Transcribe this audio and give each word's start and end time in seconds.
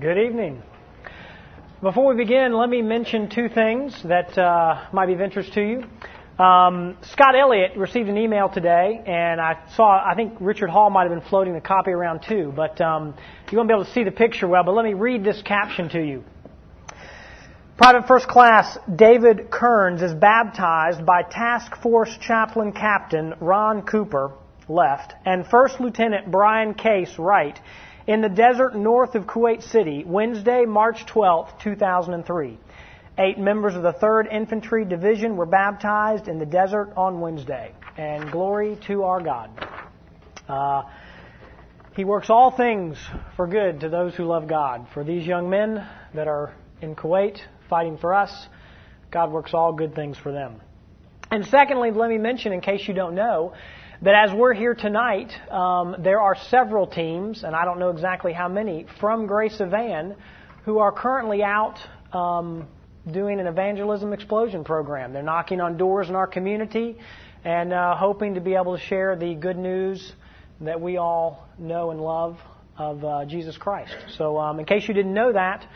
Good 0.00 0.16
evening. 0.16 0.62
Before 1.82 2.14
we 2.14 2.16
begin, 2.16 2.54
let 2.54 2.70
me 2.70 2.80
mention 2.80 3.28
two 3.28 3.50
things 3.50 4.02
that 4.04 4.38
uh, 4.38 4.86
might 4.94 5.08
be 5.08 5.12
of 5.12 5.20
interest 5.20 5.52
to 5.52 5.60
you. 5.60 6.42
Um, 6.42 6.96
Scott 7.02 7.34
Elliott 7.38 7.76
received 7.76 8.08
an 8.08 8.16
email 8.16 8.48
today, 8.48 9.02
and 9.06 9.38
I 9.38 9.58
saw, 9.76 10.02
I 10.02 10.14
think 10.14 10.38
Richard 10.40 10.70
Hall 10.70 10.88
might 10.88 11.02
have 11.02 11.10
been 11.10 11.28
floating 11.28 11.54
a 11.54 11.60
copy 11.60 11.90
around 11.90 12.22
too, 12.26 12.50
but 12.56 12.80
um, 12.80 13.14
you 13.52 13.58
won't 13.58 13.68
be 13.68 13.74
able 13.74 13.84
to 13.84 13.92
see 13.92 14.02
the 14.02 14.10
picture 14.10 14.48
well, 14.48 14.64
but 14.64 14.72
let 14.72 14.86
me 14.86 14.94
read 14.94 15.22
this 15.22 15.42
caption 15.42 15.90
to 15.90 16.00
you. 16.00 16.24
Private 17.76 18.08
First 18.08 18.26
Class 18.26 18.78
David 18.96 19.50
Kearns 19.50 20.00
is 20.00 20.14
baptized 20.14 21.04
by 21.04 21.24
Task 21.24 21.76
Force 21.82 22.16
Chaplain 22.22 22.72
Captain 22.72 23.34
Ron 23.38 23.82
Cooper, 23.82 24.32
left, 24.66 25.12
and 25.26 25.46
First 25.46 25.78
Lieutenant 25.78 26.30
Brian 26.30 26.72
Case, 26.72 27.18
right, 27.18 27.60
in 28.10 28.22
the 28.22 28.28
desert 28.28 28.74
north 28.74 29.14
of 29.14 29.22
Kuwait 29.24 29.62
City, 29.62 30.02
Wednesday, 30.04 30.64
March 30.66 31.06
12, 31.06 31.60
2003. 31.62 32.58
Eight 33.18 33.38
members 33.38 33.76
of 33.76 33.82
the 33.82 33.92
3rd 33.92 34.32
Infantry 34.32 34.84
Division 34.84 35.36
were 35.36 35.46
baptized 35.46 36.26
in 36.26 36.40
the 36.40 36.44
desert 36.44 36.92
on 36.96 37.20
Wednesday. 37.20 37.72
And 37.96 38.32
glory 38.32 38.76
to 38.88 39.04
our 39.04 39.20
God. 39.20 39.50
Uh, 40.48 40.82
he 41.94 42.02
works 42.02 42.30
all 42.30 42.50
things 42.50 42.98
for 43.36 43.46
good 43.46 43.78
to 43.78 43.88
those 43.88 44.16
who 44.16 44.24
love 44.24 44.48
God. 44.48 44.88
For 44.92 45.04
these 45.04 45.24
young 45.24 45.48
men 45.48 45.86
that 46.12 46.26
are 46.26 46.52
in 46.82 46.96
Kuwait 46.96 47.38
fighting 47.68 47.96
for 47.96 48.12
us, 48.12 48.48
God 49.12 49.30
works 49.30 49.54
all 49.54 49.72
good 49.72 49.94
things 49.94 50.18
for 50.18 50.32
them. 50.32 50.60
And 51.30 51.46
secondly, 51.46 51.92
let 51.92 52.10
me 52.10 52.18
mention, 52.18 52.52
in 52.52 52.60
case 52.60 52.88
you 52.88 52.94
don't 52.94 53.14
know, 53.14 53.54
that 54.02 54.14
as 54.14 54.34
we're 54.34 54.54
here 54.54 54.74
tonight, 54.74 55.30
um, 55.50 55.96
there 55.98 56.20
are 56.20 56.34
several 56.48 56.86
teams, 56.86 57.44
and 57.44 57.54
I 57.54 57.66
don't 57.66 57.78
know 57.78 57.90
exactly 57.90 58.32
how 58.32 58.48
many, 58.48 58.86
from 58.98 59.26
Grace 59.26 59.60
of 59.60 59.70
Van 59.70 60.16
who 60.64 60.78
are 60.78 60.90
currently 60.90 61.42
out 61.42 61.78
um, 62.12 62.66
doing 63.10 63.40
an 63.40 63.46
evangelism 63.46 64.12
explosion 64.14 64.64
program. 64.64 65.12
They're 65.12 65.22
knocking 65.22 65.60
on 65.60 65.76
doors 65.76 66.08
in 66.08 66.14
our 66.14 66.26
community 66.26 66.96
and 67.44 67.72
uh, 67.72 67.94
hoping 67.94 68.34
to 68.34 68.40
be 68.40 68.54
able 68.54 68.76
to 68.76 68.82
share 68.84 69.16
the 69.16 69.34
good 69.34 69.58
news 69.58 70.12
that 70.62 70.80
we 70.80 70.96
all 70.96 71.46
know 71.58 71.90
and 71.90 72.00
love 72.00 72.38
of 72.78 73.04
uh, 73.04 73.24
Jesus 73.26 73.58
Christ. 73.58 73.94
So, 74.16 74.38
um, 74.38 74.60
in 74.60 74.64
case 74.64 74.88
you 74.88 74.94
didn't 74.94 75.14
know 75.14 75.32
that, 75.32 75.66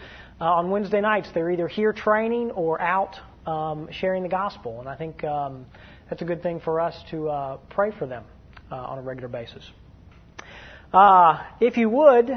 uh, 0.40 0.44
on 0.44 0.70
Wednesday 0.70 1.00
nights 1.00 1.28
they're 1.34 1.50
either 1.50 1.68
here 1.68 1.92
training 1.92 2.50
or 2.52 2.80
out 2.80 3.16
um, 3.46 3.88
sharing 3.90 4.22
the 4.22 4.28
gospel, 4.30 4.80
and 4.80 4.88
I 4.88 4.96
think 4.96 5.22
um, 5.24 5.66
that's 6.08 6.22
a 6.22 6.24
good 6.24 6.42
thing 6.42 6.60
for 6.60 6.80
us 6.80 6.94
to 7.10 7.28
uh, 7.28 7.56
pray 7.70 7.90
for 7.90 8.06
them 8.06 8.24
uh, 8.70 8.76
on 8.76 8.98
a 8.98 9.02
regular 9.02 9.28
basis. 9.28 9.68
Uh, 10.92 11.42
if 11.60 11.76
you 11.76 11.88
would, 11.88 12.30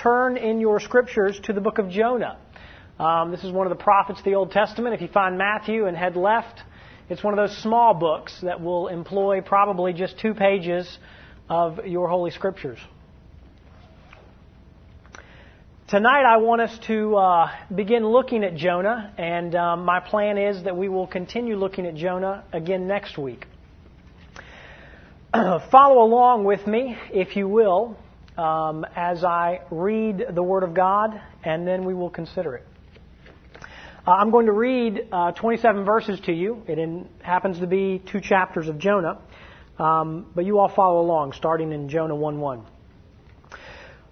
turn 0.00 0.36
in 0.36 0.60
your 0.60 0.78
scriptures 0.80 1.38
to 1.44 1.52
the 1.52 1.60
book 1.60 1.78
of 1.78 1.90
Jonah. 1.90 2.38
Um, 2.98 3.32
this 3.32 3.42
is 3.42 3.50
one 3.50 3.66
of 3.66 3.76
the 3.76 3.82
prophets 3.82 4.20
of 4.20 4.24
the 4.24 4.34
Old 4.34 4.52
Testament. 4.52 4.94
If 4.94 5.00
you 5.00 5.08
find 5.08 5.36
Matthew 5.36 5.86
and 5.86 5.96
head 5.96 6.16
left, 6.16 6.60
it's 7.08 7.24
one 7.24 7.36
of 7.36 7.38
those 7.38 7.56
small 7.58 7.94
books 7.94 8.38
that 8.42 8.60
will 8.60 8.88
employ 8.88 9.40
probably 9.40 9.92
just 9.92 10.18
two 10.18 10.32
pages 10.32 10.98
of 11.48 11.86
your 11.86 12.08
Holy 12.08 12.30
Scriptures. 12.30 12.78
Tonight, 15.86 16.24
I 16.24 16.38
want 16.38 16.62
us 16.62 16.78
to 16.86 17.14
uh, 17.14 17.50
begin 17.74 18.06
looking 18.06 18.42
at 18.42 18.54
Jonah, 18.54 19.12
and 19.18 19.54
um, 19.54 19.84
my 19.84 20.00
plan 20.00 20.38
is 20.38 20.62
that 20.62 20.74
we 20.74 20.88
will 20.88 21.06
continue 21.06 21.56
looking 21.56 21.84
at 21.84 21.94
Jonah 21.94 22.42
again 22.54 22.86
next 22.86 23.18
week. 23.18 23.44
Follow 25.34 26.02
along 26.02 26.44
with 26.44 26.66
me, 26.66 26.96
if 27.12 27.36
you 27.36 27.46
will, 27.46 27.98
um, 28.38 28.86
as 28.96 29.24
I 29.24 29.60
read 29.70 30.24
the 30.32 30.42
Word 30.42 30.62
of 30.62 30.72
God, 30.72 31.20
and 31.44 31.68
then 31.68 31.84
we 31.84 31.92
will 31.92 32.08
consider 32.08 32.54
it. 32.54 32.66
Uh, 34.06 34.12
I'm 34.12 34.30
going 34.30 34.46
to 34.46 34.52
read 34.52 35.08
uh, 35.12 35.32
27 35.32 35.84
verses 35.84 36.18
to 36.20 36.32
you. 36.32 36.62
It 36.66 36.78
in, 36.78 37.10
happens 37.20 37.58
to 37.58 37.66
be 37.66 38.02
two 38.10 38.22
chapters 38.22 38.68
of 38.68 38.78
Jonah, 38.78 39.20
um, 39.78 40.30
but 40.34 40.46
you 40.46 40.60
all 40.60 40.70
follow 40.74 41.02
along, 41.02 41.34
starting 41.34 41.72
in 41.72 41.90
Jonah 41.90 42.16
1 42.16 42.40
1. 42.40 42.66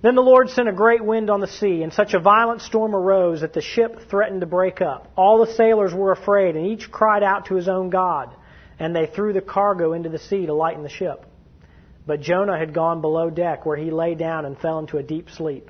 Then 0.00 0.14
the 0.14 0.22
Lord 0.22 0.48
sent 0.50 0.68
a 0.68 0.72
great 0.72 1.04
wind 1.04 1.28
on 1.28 1.40
the 1.40 1.48
sea, 1.48 1.82
and 1.82 1.92
such 1.92 2.14
a 2.14 2.20
violent 2.20 2.62
storm 2.62 2.94
arose 2.94 3.40
that 3.40 3.52
the 3.52 3.60
ship 3.60 4.08
threatened 4.08 4.42
to 4.42 4.46
break 4.46 4.80
up. 4.80 5.10
All 5.16 5.44
the 5.44 5.52
sailors 5.54 5.92
were 5.92 6.12
afraid, 6.12 6.54
and 6.54 6.66
each 6.66 6.90
cried 6.92 7.24
out 7.24 7.46
to 7.46 7.56
his 7.56 7.68
own 7.68 7.90
God, 7.90 8.32
and 8.78 8.94
they 8.94 9.06
threw 9.06 9.32
the 9.32 9.40
cargo 9.40 9.94
into 9.94 10.08
the 10.08 10.20
sea 10.20 10.46
to 10.46 10.54
lighten 10.54 10.84
the 10.84 10.88
ship. 10.88 11.26
But 12.06 12.20
Jonah 12.20 12.56
had 12.56 12.72
gone 12.72 13.00
below 13.00 13.28
deck, 13.28 13.66
where 13.66 13.76
he 13.76 13.90
lay 13.90 14.14
down 14.14 14.44
and 14.44 14.56
fell 14.56 14.78
into 14.78 14.98
a 14.98 15.02
deep 15.02 15.30
sleep. 15.30 15.68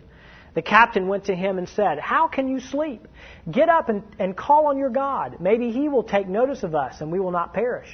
The 0.55 0.63
captain 0.63 1.09
went 1.09 1.25
to 1.25 1.35
him 1.35 1.57
and 1.57 1.69
said, 1.69 1.99
How 1.99 2.29
can 2.29 2.49
you 2.49 2.61
sleep? 2.61 3.09
Get 3.51 3.71
up 3.71 3.89
and, 3.89 4.03
and 4.19 4.37
call 4.37 4.67
on 4.67 4.77
your 4.77 4.91
God. 4.91 5.41
Maybe 5.41 5.73
he 5.73 5.89
will 5.89 6.03
take 6.03 6.29
notice 6.29 6.65
of 6.65 6.75
us, 6.75 7.01
and 7.01 7.11
we 7.11 7.19
will 7.19 7.31
not 7.31 7.55
perish. 7.55 7.89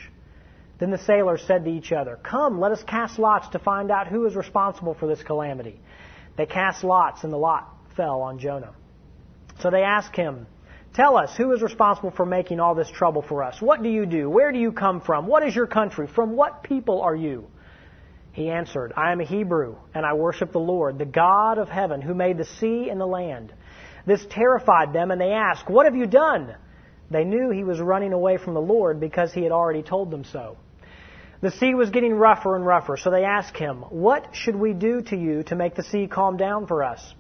Then 0.81 0.91
the 0.91 0.99
sailors 0.99 1.45
said 1.47 1.65
to 1.65 1.71
each 1.71 1.93
other, 1.93 2.19
Come, 2.23 2.59
let 2.59 2.73
us 2.73 2.83
cast 2.83 3.21
lots 3.21 3.49
to 3.51 3.61
find 3.61 3.93
out 3.93 4.09
who 4.09 4.27
is 4.27 4.35
responsible 4.35 4.95
for 4.95 5.07
this 5.07 5.23
calamity. 5.23 5.81
They 6.37 6.47
cast 6.47 6.85
lots, 6.85 7.25
and 7.25 7.33
the 7.33 7.39
lot 7.39 7.73
fell 7.97 8.23
on 8.23 8.39
Jonah. 8.39 8.75
So 9.61 9.71
they 9.71 9.83
asked 9.83 10.17
him, 10.17 10.47
Tell 10.95 11.17
us, 11.17 11.37
who 11.37 11.53
is 11.53 11.63
responsible 11.63 12.13
for 12.13 12.25
making 12.25 12.61
all 12.61 12.75
this 12.75 12.91
trouble 12.91 13.23
for 13.23 13.43
us? 13.43 13.61
What 13.61 13.83
do 13.83 13.89
you 13.89 14.07
do? 14.07 14.31
Where 14.31 14.53
do 14.53 14.59
you 14.59 14.71
come 14.71 15.01
from? 15.01 15.27
What 15.27 15.47
is 15.47 15.55
your 15.55 15.67
country? 15.67 16.07
From 16.07 16.37
what 16.37 16.63
people 16.63 17.03
are 17.03 17.17
you? 17.17 17.49
He 18.33 18.49
answered, 18.49 18.93
I 18.97 19.13
am 19.13 19.21
a 19.21 19.25
Hebrew, 19.25 19.77
and 19.95 20.07
I 20.07 20.15
worship 20.15 20.53
the 20.53 20.59
Lord, 20.59 20.99
the 20.99 21.05
God 21.05 21.59
of 21.59 21.69
heaven, 21.69 22.01
who 22.01 22.15
made 22.15 22.39
the 22.39 22.45
sea 22.45 22.89
and 22.91 23.01
the 23.01 23.07
land. 23.07 23.53
This 24.07 24.25
terrified 24.29 24.93
them, 24.93 25.11
and 25.11 25.21
they 25.21 25.33
asked, 25.33 25.69
What 25.69 25.87
have 25.87 25.97
you 25.97 26.07
done? 26.07 26.55
They 27.11 27.25
knew 27.25 27.51
he 27.51 27.65
was 27.65 27.81
running 27.81 28.13
away 28.13 28.37
from 28.37 28.55
the 28.55 28.61
Lord 28.61 29.01
because 29.01 29.33
he 29.33 29.43
had 29.43 29.53
already 29.53 29.83
told 29.83 30.11
them 30.11 30.25
so. 30.25 30.57
The 31.45 31.51
sea 31.51 31.75
was 31.75 31.91
getting 31.91 32.15
rougher 32.15 32.57
and 32.57 32.65
rougher, 32.65 32.97
so 32.97 33.11
they 33.11 33.25
asked 33.25 33.59
him, 33.59 33.83
What 33.91 34.29
should 34.33 34.57
we 34.57 34.73
do 34.73 35.03
to 35.03 35.15
you 35.15 35.43
to 35.43 35.55
make 35.55 35.75
the 35.75 35.83
sea 35.83 36.07
calm 36.07 36.39
down 36.39 36.67
for 36.67 36.83
us? 36.83 37.15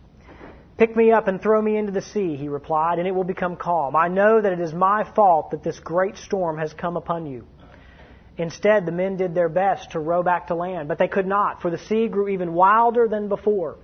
Pick 0.79 0.97
me 0.97 1.13
up 1.13 1.29
and 1.29 1.43
throw 1.43 1.61
me 1.61 1.77
into 1.77 1.93
the 1.93 2.01
sea, 2.01 2.35
he 2.35 2.49
replied, 2.49 2.99
and 2.99 3.07
it 3.07 3.15
will 3.15 3.25
become 3.25 3.55
calm. 3.55 3.95
I 3.95 4.09
know 4.09 4.41
that 4.41 4.55
it 4.55 4.61
is 4.61 4.73
my 4.73 5.05
fault 5.05 5.51
that 5.51 5.63
this 5.63 5.79
great 5.79 6.17
storm 6.17 6.57
has 6.57 6.73
come 6.73 6.97
upon 6.97 7.27
you. 7.27 7.45
Instead, 8.39 8.87
the 8.87 8.93
men 8.93 9.19
did 9.19 9.35
their 9.35 9.51
best 9.51 9.91
to 9.91 9.99
row 9.99 10.23
back 10.23 10.47
to 10.47 10.55
land, 10.55 10.89
but 10.89 10.97
they 10.97 11.07
could 11.07 11.27
not, 11.27 11.61
for 11.61 11.71
the 11.71 11.77
sea 11.77 12.09
grew 12.09 12.29
even 12.29 12.55
wilder 12.55 13.07
than 13.07 13.29
before. 13.29 13.77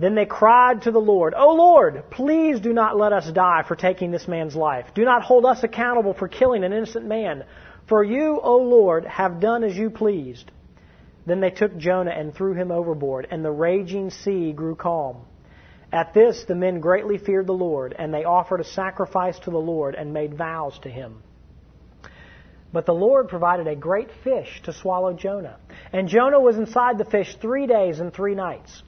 Then 0.00 0.16
they 0.16 0.26
cried 0.26 0.82
to 0.82 0.90
the 0.90 0.98
Lord, 0.98 1.32
O 1.32 1.54
Lord, 1.54 2.10
please 2.10 2.58
do 2.58 2.72
not 2.72 2.98
let 2.98 3.12
us 3.12 3.30
die 3.30 3.62
for 3.68 3.76
taking 3.76 4.10
this 4.10 4.26
man's 4.26 4.56
life. 4.56 4.86
Do 4.96 5.04
not 5.04 5.22
hold 5.22 5.44
us 5.44 5.62
accountable 5.62 6.12
for 6.12 6.26
killing 6.26 6.64
an 6.64 6.72
innocent 6.72 7.06
man. 7.06 7.44
For 7.86 8.02
you, 8.02 8.40
O 8.42 8.56
Lord, 8.56 9.04
have 9.04 9.40
done 9.40 9.62
as 9.62 9.76
you 9.76 9.90
pleased. 9.90 10.50
Then 11.26 11.40
they 11.40 11.50
took 11.50 11.76
Jonah 11.76 12.12
and 12.12 12.34
threw 12.34 12.54
him 12.54 12.70
overboard, 12.70 13.26
and 13.30 13.44
the 13.44 13.50
raging 13.50 14.10
sea 14.10 14.52
grew 14.52 14.74
calm. 14.74 15.22
At 15.92 16.12
this, 16.12 16.44
the 16.44 16.54
men 16.54 16.80
greatly 16.80 17.18
feared 17.18 17.46
the 17.46 17.52
Lord, 17.52 17.94
and 17.96 18.12
they 18.12 18.24
offered 18.24 18.60
a 18.60 18.64
sacrifice 18.64 19.38
to 19.40 19.50
the 19.50 19.58
Lord 19.58 19.94
and 19.94 20.12
made 20.12 20.36
vows 20.36 20.78
to 20.80 20.90
him. 20.90 21.22
But 22.72 22.86
the 22.86 22.92
Lord 22.92 23.28
provided 23.28 23.68
a 23.68 23.76
great 23.76 24.10
fish 24.24 24.60
to 24.64 24.72
swallow 24.72 25.12
Jonah. 25.12 25.58
And 25.92 26.08
Jonah 26.08 26.40
was 26.40 26.56
inside 26.56 26.98
the 26.98 27.04
fish 27.04 27.36
three 27.36 27.68
days 27.68 28.00
and 28.00 28.12
three 28.12 28.34
nights. 28.34 28.82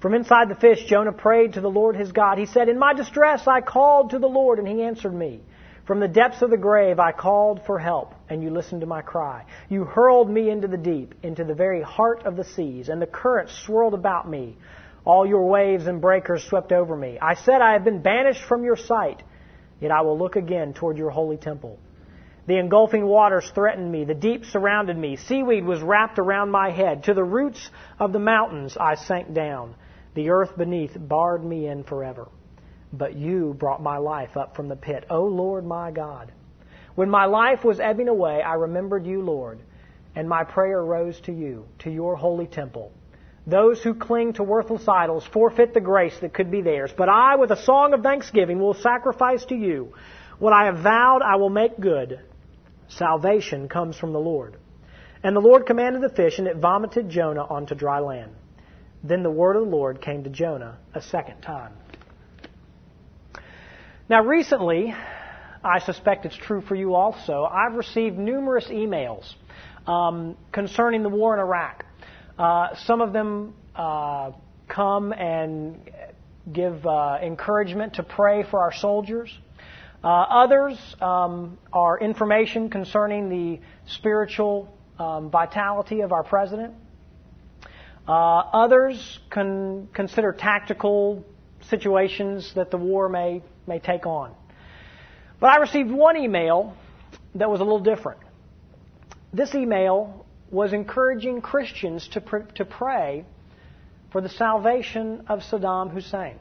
From 0.00 0.14
inside 0.14 0.48
the 0.48 0.54
fish, 0.54 0.86
Jonah 0.86 1.12
prayed 1.12 1.52
to 1.52 1.60
the 1.60 1.68
Lord 1.68 1.96
his 1.96 2.12
God. 2.12 2.38
He 2.38 2.46
said, 2.46 2.68
In 2.68 2.78
my 2.78 2.94
distress 2.94 3.46
I 3.46 3.60
called 3.60 4.10
to 4.10 4.18
the 4.18 4.28
Lord, 4.28 4.58
and 4.58 4.66
he 4.66 4.82
answered 4.82 5.14
me. 5.14 5.42
From 5.88 6.00
the 6.00 6.06
depths 6.06 6.42
of 6.42 6.50
the 6.50 6.58
grave 6.58 7.00
I 7.00 7.12
called 7.12 7.62
for 7.64 7.78
help, 7.78 8.14
and 8.28 8.42
you 8.42 8.50
listened 8.50 8.82
to 8.82 8.86
my 8.86 9.00
cry. 9.00 9.46
You 9.70 9.84
hurled 9.84 10.28
me 10.28 10.50
into 10.50 10.68
the 10.68 10.76
deep, 10.76 11.14
into 11.22 11.44
the 11.44 11.54
very 11.54 11.80
heart 11.80 12.26
of 12.26 12.36
the 12.36 12.44
seas, 12.44 12.90
and 12.90 13.00
the 13.00 13.06
currents 13.06 13.54
swirled 13.64 13.94
about 13.94 14.28
me. 14.28 14.58
All 15.06 15.24
your 15.24 15.46
waves 15.46 15.86
and 15.86 15.98
breakers 15.98 16.44
swept 16.44 16.72
over 16.72 16.94
me. 16.94 17.18
I 17.22 17.32
said, 17.32 17.62
I 17.62 17.72
have 17.72 17.84
been 17.84 18.02
banished 18.02 18.44
from 18.44 18.64
your 18.64 18.76
sight, 18.76 19.22
yet 19.80 19.90
I 19.90 20.02
will 20.02 20.18
look 20.18 20.36
again 20.36 20.74
toward 20.74 20.98
your 20.98 21.08
holy 21.08 21.38
temple. 21.38 21.78
The 22.46 22.58
engulfing 22.58 23.06
waters 23.06 23.50
threatened 23.54 23.90
me. 23.90 24.04
The 24.04 24.12
deep 24.12 24.44
surrounded 24.44 24.98
me. 24.98 25.16
Seaweed 25.16 25.64
was 25.64 25.80
wrapped 25.80 26.18
around 26.18 26.50
my 26.50 26.68
head. 26.70 27.04
To 27.04 27.14
the 27.14 27.24
roots 27.24 27.70
of 27.98 28.12
the 28.12 28.18
mountains 28.18 28.76
I 28.78 28.96
sank 28.96 29.32
down. 29.32 29.74
The 30.12 30.28
earth 30.28 30.54
beneath 30.54 30.98
barred 30.98 31.42
me 31.42 31.66
in 31.66 31.82
forever 31.82 32.28
but 32.92 33.16
you 33.16 33.54
brought 33.58 33.82
my 33.82 33.98
life 33.98 34.36
up 34.36 34.56
from 34.56 34.68
the 34.68 34.76
pit. 34.76 35.04
O 35.10 35.24
Lord 35.24 35.64
my 35.64 35.90
God. 35.90 36.32
When 36.94 37.10
my 37.10 37.26
life 37.26 37.64
was 37.64 37.80
ebbing 37.80 38.08
away, 38.08 38.42
I 38.42 38.54
remembered 38.54 39.06
you, 39.06 39.22
Lord, 39.22 39.60
and 40.16 40.28
my 40.28 40.44
prayer 40.44 40.82
rose 40.82 41.20
to 41.22 41.32
you, 41.32 41.66
to 41.80 41.90
your 41.90 42.16
holy 42.16 42.46
temple. 42.46 42.92
Those 43.46 43.82
who 43.82 43.94
cling 43.94 44.34
to 44.34 44.42
worthless 44.42 44.86
idols 44.88 45.24
forfeit 45.32 45.72
the 45.72 45.80
grace 45.80 46.18
that 46.20 46.34
could 46.34 46.50
be 46.50 46.60
theirs. 46.60 46.92
But 46.96 47.08
I, 47.08 47.36
with 47.36 47.50
a 47.50 47.64
song 47.64 47.94
of 47.94 48.02
thanksgiving, 48.02 48.58
will 48.58 48.74
sacrifice 48.74 49.44
to 49.46 49.54
you. 49.54 49.94
What 50.38 50.52
I 50.52 50.66
have 50.66 50.82
vowed, 50.82 51.22
I 51.24 51.36
will 51.36 51.50
make 51.50 51.80
good. 51.80 52.20
Salvation 52.88 53.68
comes 53.68 53.96
from 53.96 54.12
the 54.12 54.18
Lord. 54.18 54.56
And 55.22 55.34
the 55.34 55.40
Lord 55.40 55.66
commanded 55.66 56.02
the 56.02 56.14
fish, 56.14 56.38
and 56.38 56.46
it 56.46 56.56
vomited 56.56 57.08
Jonah 57.08 57.44
onto 57.44 57.74
dry 57.74 58.00
land. 58.00 58.32
Then 59.02 59.22
the 59.22 59.30
word 59.30 59.56
of 59.56 59.64
the 59.64 59.70
Lord 59.70 60.02
came 60.02 60.24
to 60.24 60.30
Jonah 60.30 60.78
a 60.94 61.00
second 61.00 61.40
time. 61.40 61.72
Now, 64.10 64.24
recently, 64.24 64.94
I 65.62 65.80
suspect 65.80 66.24
it's 66.24 66.34
true 66.34 66.62
for 66.62 66.74
you 66.74 66.94
also, 66.94 67.44
I've 67.44 67.74
received 67.74 68.16
numerous 68.16 68.64
emails 68.68 69.30
um, 69.86 70.34
concerning 70.50 71.02
the 71.02 71.10
war 71.10 71.34
in 71.34 71.40
Iraq. 71.40 71.84
Uh, 72.38 72.68
some 72.86 73.02
of 73.02 73.12
them 73.12 73.52
uh, 73.76 74.30
come 74.66 75.12
and 75.12 75.90
give 76.50 76.86
uh, 76.86 77.18
encouragement 77.22 77.96
to 77.96 78.02
pray 78.02 78.44
for 78.50 78.60
our 78.60 78.72
soldiers. 78.72 79.30
Uh, 80.02 80.08
others 80.08 80.78
um, 81.02 81.58
are 81.70 82.00
information 82.00 82.70
concerning 82.70 83.28
the 83.28 83.60
spiritual 83.88 84.74
um, 84.98 85.28
vitality 85.28 86.00
of 86.00 86.12
our 86.12 86.24
president. 86.24 86.72
Uh, 88.06 88.12
others 88.12 89.18
can 89.30 89.86
consider 89.92 90.32
tactical 90.32 91.26
situations 91.70 92.52
that 92.54 92.70
the 92.70 92.76
war 92.76 93.08
may, 93.08 93.42
may 93.66 93.78
take 93.78 94.06
on. 94.06 94.34
But 95.40 95.50
I 95.50 95.56
received 95.58 95.90
one 95.90 96.16
email 96.16 96.76
that 97.34 97.50
was 97.50 97.60
a 97.60 97.64
little 97.64 97.80
different. 97.80 98.20
This 99.32 99.54
email 99.54 100.26
was 100.50 100.72
encouraging 100.72 101.42
Christians 101.42 102.08
to, 102.08 102.20
pr- 102.20 102.50
to 102.56 102.64
pray 102.64 103.24
for 104.10 104.20
the 104.20 104.28
salvation 104.28 105.24
of 105.28 105.40
Saddam 105.40 105.92
Hussein. 105.92 106.38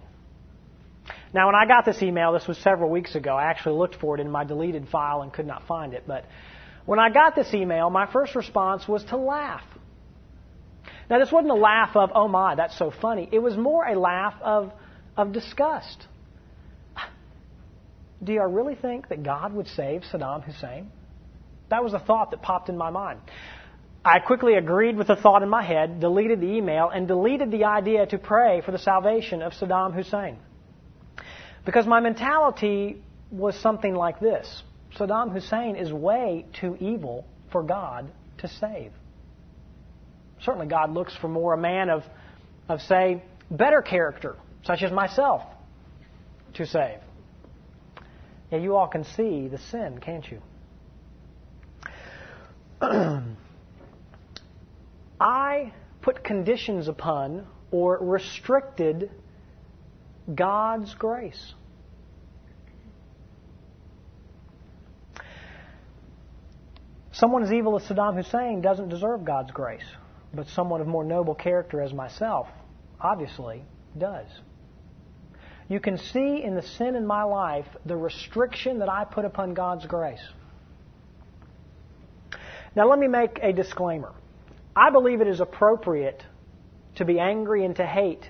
Now, 1.33 1.47
when 1.47 1.55
I 1.55 1.65
got 1.67 1.85
this 1.85 2.01
email, 2.01 2.31
this 2.31 2.47
was 2.47 2.57
several 2.59 2.89
weeks 2.89 3.15
ago. 3.15 3.35
I 3.35 3.45
actually 3.45 3.77
looked 3.77 3.95
for 3.95 4.17
it 4.17 4.21
in 4.21 4.31
my 4.31 4.45
deleted 4.45 4.87
file 4.87 5.21
and 5.21 5.31
could 5.31 5.45
not 5.45 5.67
find 5.67 5.93
it. 5.93 6.03
But 6.07 6.25
when 6.85 6.99
I 6.99 7.09
got 7.09 7.35
this 7.35 7.53
email, 7.53 7.89
my 7.89 8.09
first 8.11 8.33
response 8.35 8.87
was 8.87 9.03
to 9.05 9.17
laugh. 9.17 9.63
Now, 11.09 11.19
this 11.19 11.31
wasn't 11.31 11.51
a 11.51 11.55
laugh 11.55 11.95
of, 11.95 12.11
oh 12.15 12.27
my, 12.27 12.55
that's 12.55 12.77
so 12.77 12.91
funny. 12.91 13.27
It 13.31 13.39
was 13.39 13.57
more 13.57 13.85
a 13.85 13.99
laugh 13.99 14.35
of, 14.41 14.71
of 15.17 15.33
disgust. 15.33 16.07
Do 18.23 18.33
you 18.33 18.43
really 18.45 18.75
think 18.75 19.09
that 19.09 19.23
God 19.23 19.53
would 19.53 19.67
save 19.67 20.03
Saddam 20.03 20.43
Hussein? 20.43 20.91
That 21.69 21.83
was 21.83 21.93
a 21.93 21.99
thought 21.99 22.31
that 22.31 22.41
popped 22.41 22.69
in 22.69 22.77
my 22.77 22.89
mind. 22.89 23.19
I 24.05 24.19
quickly 24.19 24.53
agreed 24.53 24.95
with 24.95 25.07
the 25.07 25.15
thought 25.15 25.43
in 25.43 25.49
my 25.49 25.63
head, 25.63 25.99
deleted 25.99 26.39
the 26.39 26.47
email, 26.47 26.89
and 26.89 27.07
deleted 27.07 27.51
the 27.51 27.65
idea 27.65 28.05
to 28.05 28.17
pray 28.17 28.61
for 28.61 28.71
the 28.71 28.79
salvation 28.79 29.41
of 29.41 29.51
Saddam 29.53 29.93
Hussein. 29.93 30.37
Because 31.65 31.85
my 31.85 31.99
mentality 31.99 33.01
was 33.29 33.59
something 33.59 33.93
like 33.93 34.19
this 34.19 34.63
Saddam 34.97 35.33
Hussein 35.33 35.75
is 35.75 35.91
way 35.91 36.45
too 36.59 36.77
evil 36.79 37.25
for 37.51 37.63
God 37.63 38.09
to 38.37 38.47
save. 38.47 38.93
Certainly, 40.41 40.67
God 40.67 40.91
looks 40.93 41.15
for 41.17 41.27
more 41.27 41.53
a 41.53 41.57
man 41.57 41.89
of, 41.89 42.03
of 42.69 42.79
say, 42.81 43.23
better 43.49 43.81
character, 43.81 44.37
such 44.67 44.83
as 44.83 44.91
myself, 44.91 45.41
to 46.55 46.65
save. 46.65 46.99
Yeah, 48.51 48.59
you 48.59 48.75
all 48.75 48.87
can 48.87 49.05
see 49.05 49.47
the 49.47 49.57
sin, 49.57 49.99
can't 49.99 50.25
you? 50.29 50.41
I 55.21 55.73
put 56.01 56.23
conditions 56.23 56.89
upon 56.89 57.47
or 57.71 57.97
restricted 57.99 59.09
God's 60.33 60.93
grace. 60.95 61.53
Someone 67.13 67.41
as 67.41 67.51
evil 67.53 67.77
as 67.77 67.83
Saddam 67.83 68.15
Hussein 68.15 68.61
doesn't 68.61 68.89
deserve 68.89 69.23
God's 69.23 69.51
grace, 69.51 69.87
but 70.33 70.47
someone 70.49 70.81
of 70.81 70.87
more 70.87 71.05
noble 71.05 71.35
character 71.35 71.81
as 71.81 71.93
myself 71.93 72.47
obviously 73.01 73.63
does. 73.97 74.27
You 75.69 75.79
can 75.79 75.97
see 75.97 76.41
in 76.43 76.55
the 76.55 76.61
sin 76.61 76.95
in 76.95 77.05
my 77.05 77.23
life 77.23 77.65
the 77.85 77.97
restriction 77.97 78.79
that 78.79 78.89
I 78.89 79.03
put 79.03 79.25
upon 79.25 79.53
God's 79.53 79.85
grace. 79.85 80.25
Now, 82.75 82.87
let 82.89 82.99
me 82.99 83.07
make 83.07 83.39
a 83.41 83.51
disclaimer. 83.51 84.13
I 84.75 84.91
believe 84.91 85.19
it 85.21 85.27
is 85.27 85.39
appropriate 85.39 86.23
to 86.95 87.05
be 87.05 87.19
angry 87.19 87.65
and 87.65 87.75
to 87.77 87.85
hate 87.85 88.23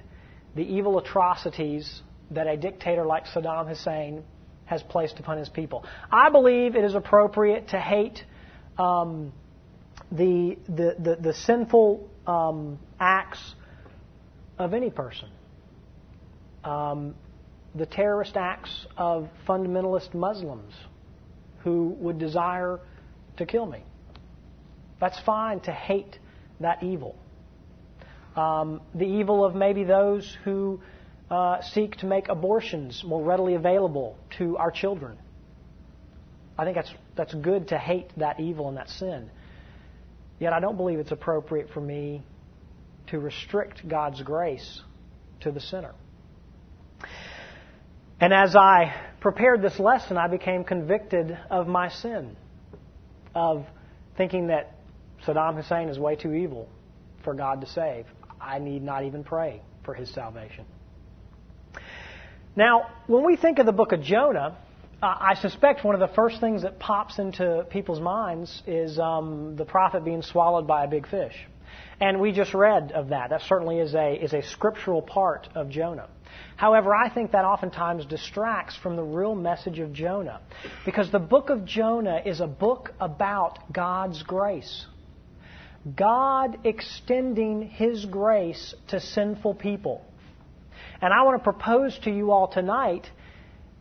the 0.56 0.64
evil 0.64 0.98
atrocities 0.98 2.02
that 2.32 2.48
a 2.48 2.58
dictator 2.58 3.06
like 3.06 3.26
Saddam 3.26 3.68
Hussein 3.68 4.24
has 4.66 4.82
placed 4.84 5.20
upon 5.20 5.38
his 5.38 5.50
people. 5.50 5.86
I 6.12 6.30
believe 6.30 6.76
it 6.76 6.84
is 6.84 6.96
appropriate 6.96 7.70
to 7.70 7.80
hate 7.80 8.24
um, 8.78 9.32
the, 10.12 10.58
the, 10.68 10.96
the, 11.00 11.18
the, 11.20 11.34
sinful 11.34 12.10
um, 12.26 12.80
acts 13.00 13.56
of 14.58 14.74
any 14.74 14.90
person. 14.90 15.30
Um, 16.64 17.16
the 17.78 17.86
terrorist 17.86 18.36
acts 18.36 18.88
of 18.98 19.30
fundamentalist 19.48 20.14
Muslims 20.14 20.74
who 21.64 21.96
would 22.00 22.18
desire 22.18 22.80
to 23.38 23.46
kill 23.46 23.66
me. 23.66 23.84
That's 25.00 25.20
fine 25.22 25.60
to 25.62 25.72
hate 25.72 26.18
that 26.60 26.82
evil. 26.84 27.16
Um, 28.36 28.82
the 28.96 29.06
evil 29.06 29.44
of 29.44 29.56
maybe 29.56 29.84
those 29.84 30.38
who 30.44 30.82
uh, 31.30 31.62
seek 31.62 31.98
to 31.98 32.06
make 32.06 32.30
abortions 32.30 33.04
more 33.06 33.24
readily 33.24 33.56
available 33.56 34.18
to 34.38 34.58
our 34.58 34.72
children. 34.72 35.18
I 36.58 36.64
think 36.64 36.76
that's, 36.76 36.92
that's 37.16 37.34
good 37.34 37.68
to 37.70 37.78
hate 37.78 38.12
that 38.18 38.40
evil 38.40 38.68
and 38.68 38.78
that 38.78 38.90
sin. 38.90 39.30
Yet 40.40 40.54
I 40.54 40.60
don't 40.60 40.78
believe 40.78 41.00
it's 41.00 41.12
appropriate 41.12 41.70
for 41.74 41.82
me 41.82 42.24
to 43.08 43.20
restrict 43.20 43.88
God's 43.88 44.22
grace 44.22 44.82
to 45.42 45.52
the 45.52 45.60
sinner. 45.60 45.94
And 48.20 48.34
as 48.34 48.56
I 48.56 48.96
prepared 49.20 49.62
this 49.62 49.80
lesson, 49.80 50.18
I 50.18 50.28
became 50.28 50.64
convicted 50.64 51.38
of 51.52 51.68
my 51.68 51.90
sin, 51.90 52.36
of 53.36 53.66
thinking 54.16 54.48
that 54.48 54.76
Saddam 55.26 55.56
Hussein 55.56 55.90
is 55.90 56.00
way 56.00 56.16
too 56.16 56.34
evil 56.34 56.68
for 57.24 57.36
God 57.36 57.62
to 57.62 57.68
save. 57.68 58.06
I 58.42 58.60
need 58.60 58.82
not 58.82 59.04
even 59.04 59.24
pray 59.24 59.62
for 59.84 59.94
his 59.94 60.12
salvation. 60.14 60.66
Now, 62.56 62.90
when 63.06 63.24
we 63.24 63.36
think 63.36 63.60
of 63.60 63.68
the 63.68 63.72
book 63.72 63.92
of 63.92 64.02
Jonah, 64.02 64.58
uh, 65.02 65.16
I 65.20 65.36
suspect 65.36 65.84
one 65.84 65.94
of 65.94 66.02
the 66.02 66.16
first 66.16 66.40
things 66.40 66.64
that 66.64 66.80
pops 66.80 67.20
into 67.20 67.68
people's 67.70 68.00
minds 68.00 68.64
is 68.66 68.98
um, 68.98 69.56
the 69.56 69.66
prophet 69.66 70.04
being 70.04 70.24
swallowed 70.24 70.66
by 70.66 70.86
a 70.86 70.88
big 70.88 71.08
fish. 71.08 71.36
And 72.00 72.20
we 72.20 72.32
just 72.32 72.56
read 72.56 72.92
of 72.94 73.10
that. 73.10 73.30
That 73.30 73.42
certainly 73.44 73.78
is 73.78 73.94
a, 73.94 74.14
is 74.14 74.34
a 74.34 74.42
scriptural 74.42 75.04
part 75.04 75.48
of 75.54 75.70
Jonah. 75.70 76.08
However, 76.56 76.96
I 76.96 77.10
think 77.10 77.32
that 77.32 77.46
oftentimes 77.46 78.06
distracts 78.06 78.76
from 78.76 78.96
the 78.96 79.04
real 79.04 79.36
message 79.36 79.80
of 79.80 79.94
Jonah. 79.94 80.42
Because 80.86 81.12
the 81.12 81.20
book 81.20 81.50
of 81.50 81.66
Jonah 81.66 82.22
is 82.26 82.42
a 82.42 82.48
book 82.48 82.94
about 83.00 83.72
God's 83.72 84.24
grace. 84.24 84.86
God 85.96 86.58
extending 86.64 87.62
His 87.62 88.06
grace 88.06 88.74
to 88.88 89.00
sinful 89.00 89.56
people. 89.56 90.04
And 91.02 91.14
I 91.14 91.24
want 91.24 91.40
to 91.40 91.44
propose 91.44 91.98
to 92.00 92.12
you 92.12 92.32
all 92.32 92.48
tonight 92.48 93.10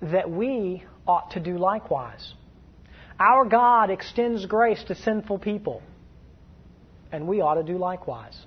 that 0.02 0.30
we 0.30 0.84
ought 1.06 1.30
to 1.32 1.40
do 1.40 1.56
likewise. 1.56 2.34
Our 3.18 3.46
God 3.46 3.90
extends 3.90 4.44
grace 4.44 4.82
to 4.84 4.94
sinful 4.94 5.38
people, 5.38 5.82
and 7.10 7.26
we 7.26 7.40
ought 7.40 7.54
to 7.54 7.62
do 7.62 7.78
likewise, 7.78 8.38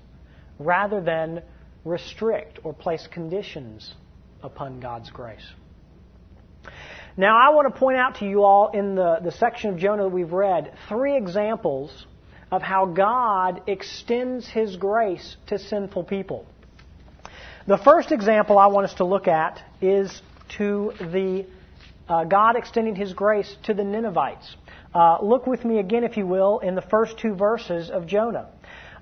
rather 0.60 1.00
than 1.00 1.42
restrict 1.84 2.60
or 2.64 2.72
place 2.72 3.06
conditions 3.06 3.94
upon 4.42 4.80
God's 4.80 5.10
grace. 5.10 5.46
Now, 7.16 7.36
I 7.36 7.54
want 7.54 7.72
to 7.72 7.78
point 7.78 7.98
out 7.98 8.16
to 8.16 8.24
you 8.24 8.44
all 8.44 8.70
in 8.70 8.94
the, 8.94 9.18
the 9.22 9.32
section 9.32 9.70
of 9.70 9.78
Jonah 9.78 10.04
that 10.04 10.08
we've 10.10 10.32
read 10.32 10.72
three 10.88 11.16
examples 11.16 12.06
of 12.50 12.62
how 12.62 12.86
God 12.86 13.62
extends 13.66 14.48
His 14.48 14.76
grace 14.76 15.36
to 15.48 15.58
sinful 15.58 16.04
people. 16.04 16.46
The 17.66 17.78
first 17.78 18.10
example 18.10 18.58
I 18.58 18.66
want 18.68 18.86
us 18.86 18.94
to 18.94 19.04
look 19.04 19.28
at 19.28 19.62
is 19.80 20.22
to 20.56 20.92
the 20.98 21.46
uh, 22.08 22.24
God 22.24 22.56
extending 22.56 22.96
His 22.96 23.12
grace 23.12 23.54
to 23.64 23.74
the 23.74 23.84
Ninevites. 23.84 24.56
Uh, 24.94 25.18
look 25.22 25.46
with 25.46 25.64
me 25.64 25.78
again, 25.78 26.02
if 26.02 26.16
you 26.16 26.26
will, 26.26 26.58
in 26.58 26.74
the 26.74 26.82
first 26.82 27.18
two 27.18 27.34
verses 27.34 27.90
of 27.90 28.06
Jonah. 28.06 28.48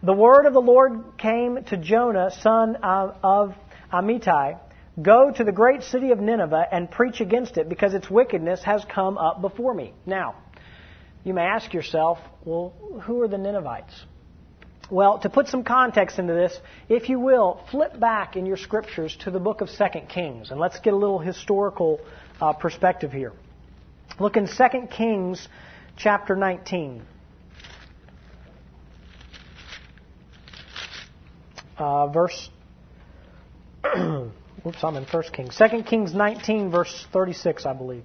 The 0.03 0.13
word 0.13 0.47
of 0.47 0.53
the 0.53 0.61
Lord 0.61 1.19
came 1.19 1.65
to 1.65 1.77
Jonah, 1.77 2.31
son 2.41 2.77
of 2.77 3.55
Amittai. 3.93 4.59
Go 5.01 5.33
to 5.33 5.45
the 5.45 5.53
great 5.53 5.83
city 5.83 6.13
of 6.13 6.21
Nineveh 6.21 6.67
and 6.71 6.89
preach 6.89 7.21
against 7.21 7.57
it, 7.57 7.69
because 7.69 7.95
its 7.95 8.09
wickedness 8.09 8.63
has 8.63 8.85
come 8.85 9.19
up 9.19 9.41
before 9.41 9.75
me. 9.75 9.93
Now, 10.07 10.37
you 11.25 11.35
may 11.35 11.43
ask 11.43 11.75
yourself, 11.75 12.19
well, 12.45 12.73
who 13.03 13.23
are 13.23 13.29
the 13.29 13.39
Ninevites? 13.39 14.05
Well, 14.91 15.19
to 15.19 15.29
put 15.29 15.49
some 15.49 15.65
context 15.65 16.19
into 16.19 16.33
this, 16.33 16.59
if 16.89 17.09
you 17.09 17.19
will, 17.19 17.61
flip 17.71 17.99
back 17.99 18.37
in 18.37 18.47
your 18.47 18.57
scriptures 18.57 19.17
to 19.25 19.31
the 19.31 19.41
book 19.41 19.61
of 19.61 19.69
2 19.69 19.85
Kings, 20.09 20.51
and 20.51 20.61
let's 20.61 20.79
get 20.79 20.95
a 20.95 20.97
little 20.97 21.19
historical 21.19 22.01
uh, 22.41 22.53
perspective 22.53 23.13
here. 23.13 23.33
Look 24.21 24.37
in 24.37 24.47
2 24.47 24.87
Kings 24.91 25.47
chapter 25.97 26.37
19. 26.37 27.03
Uh, 31.79 32.09
verse. 32.09 32.51
Whoops, 34.65 34.83
I'm 34.83 34.97
in 34.97 35.05
1 35.05 35.23
Kings. 35.33 35.57
2 35.57 35.83
Kings 35.85 36.13
19, 36.13 36.71
verse 36.71 37.07
36, 37.13 37.65
I 37.65 37.73
believe. 37.73 38.05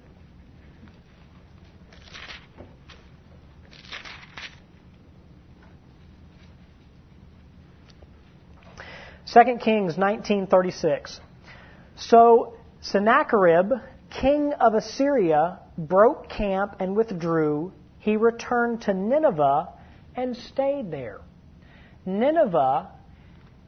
2 9.34 9.58
Kings 9.58 9.96
19:36. 9.96 11.18
So 11.96 12.54
Sennacherib, 12.80 13.72
king 14.08 14.52
of 14.52 14.74
Assyria, 14.74 15.58
broke 15.76 16.28
camp 16.28 16.76
and 16.78 16.94
withdrew. 16.94 17.72
He 17.98 18.16
returned 18.16 18.82
to 18.82 18.94
Nineveh 18.94 19.70
and 20.14 20.36
stayed 20.36 20.92
there. 20.92 21.20
Nineveh 22.06 22.90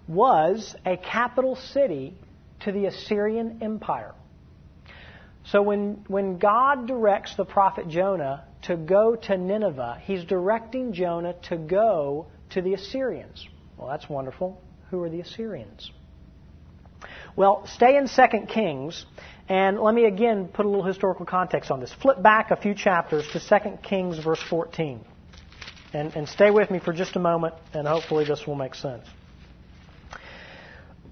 was 0.08 0.74
a 0.84 0.96
capital 0.96 1.56
city 1.56 2.14
to 2.60 2.72
the 2.72 2.86
Assyrian 2.86 3.58
Empire. 3.62 4.14
So 5.44 5.62
when, 5.62 6.04
when 6.08 6.38
God 6.38 6.86
directs 6.86 7.36
the 7.36 7.44
prophet 7.44 7.88
Jonah 7.88 8.44
to 8.62 8.76
go 8.76 9.14
to 9.14 9.36
Nineveh, 9.36 10.00
he's 10.02 10.24
directing 10.24 10.92
Jonah 10.92 11.34
to 11.48 11.56
go 11.56 12.26
to 12.50 12.62
the 12.62 12.74
Assyrians. 12.74 13.46
Well, 13.76 13.88
that's 13.88 14.08
wonderful. 14.08 14.60
Who 14.90 15.02
are 15.02 15.08
the 15.08 15.20
Assyrians? 15.20 15.90
Well, 17.36 17.66
stay 17.66 17.96
in 17.96 18.08
2 18.08 18.46
Kings, 18.48 19.04
and 19.48 19.78
let 19.78 19.94
me 19.94 20.06
again 20.06 20.48
put 20.48 20.64
a 20.64 20.68
little 20.68 20.84
historical 20.84 21.26
context 21.26 21.70
on 21.70 21.80
this. 21.80 21.92
Flip 21.92 22.20
back 22.22 22.50
a 22.50 22.56
few 22.56 22.74
chapters 22.74 23.26
to 23.32 23.40
2 23.40 23.78
Kings, 23.82 24.18
verse 24.18 24.42
14. 24.48 25.04
And, 25.92 26.16
and 26.16 26.28
stay 26.28 26.50
with 26.50 26.70
me 26.70 26.80
for 26.80 26.92
just 26.92 27.14
a 27.14 27.20
moment, 27.20 27.54
and 27.72 27.86
hopefully 27.86 28.24
this 28.24 28.46
will 28.46 28.56
make 28.56 28.74
sense. 28.74 29.06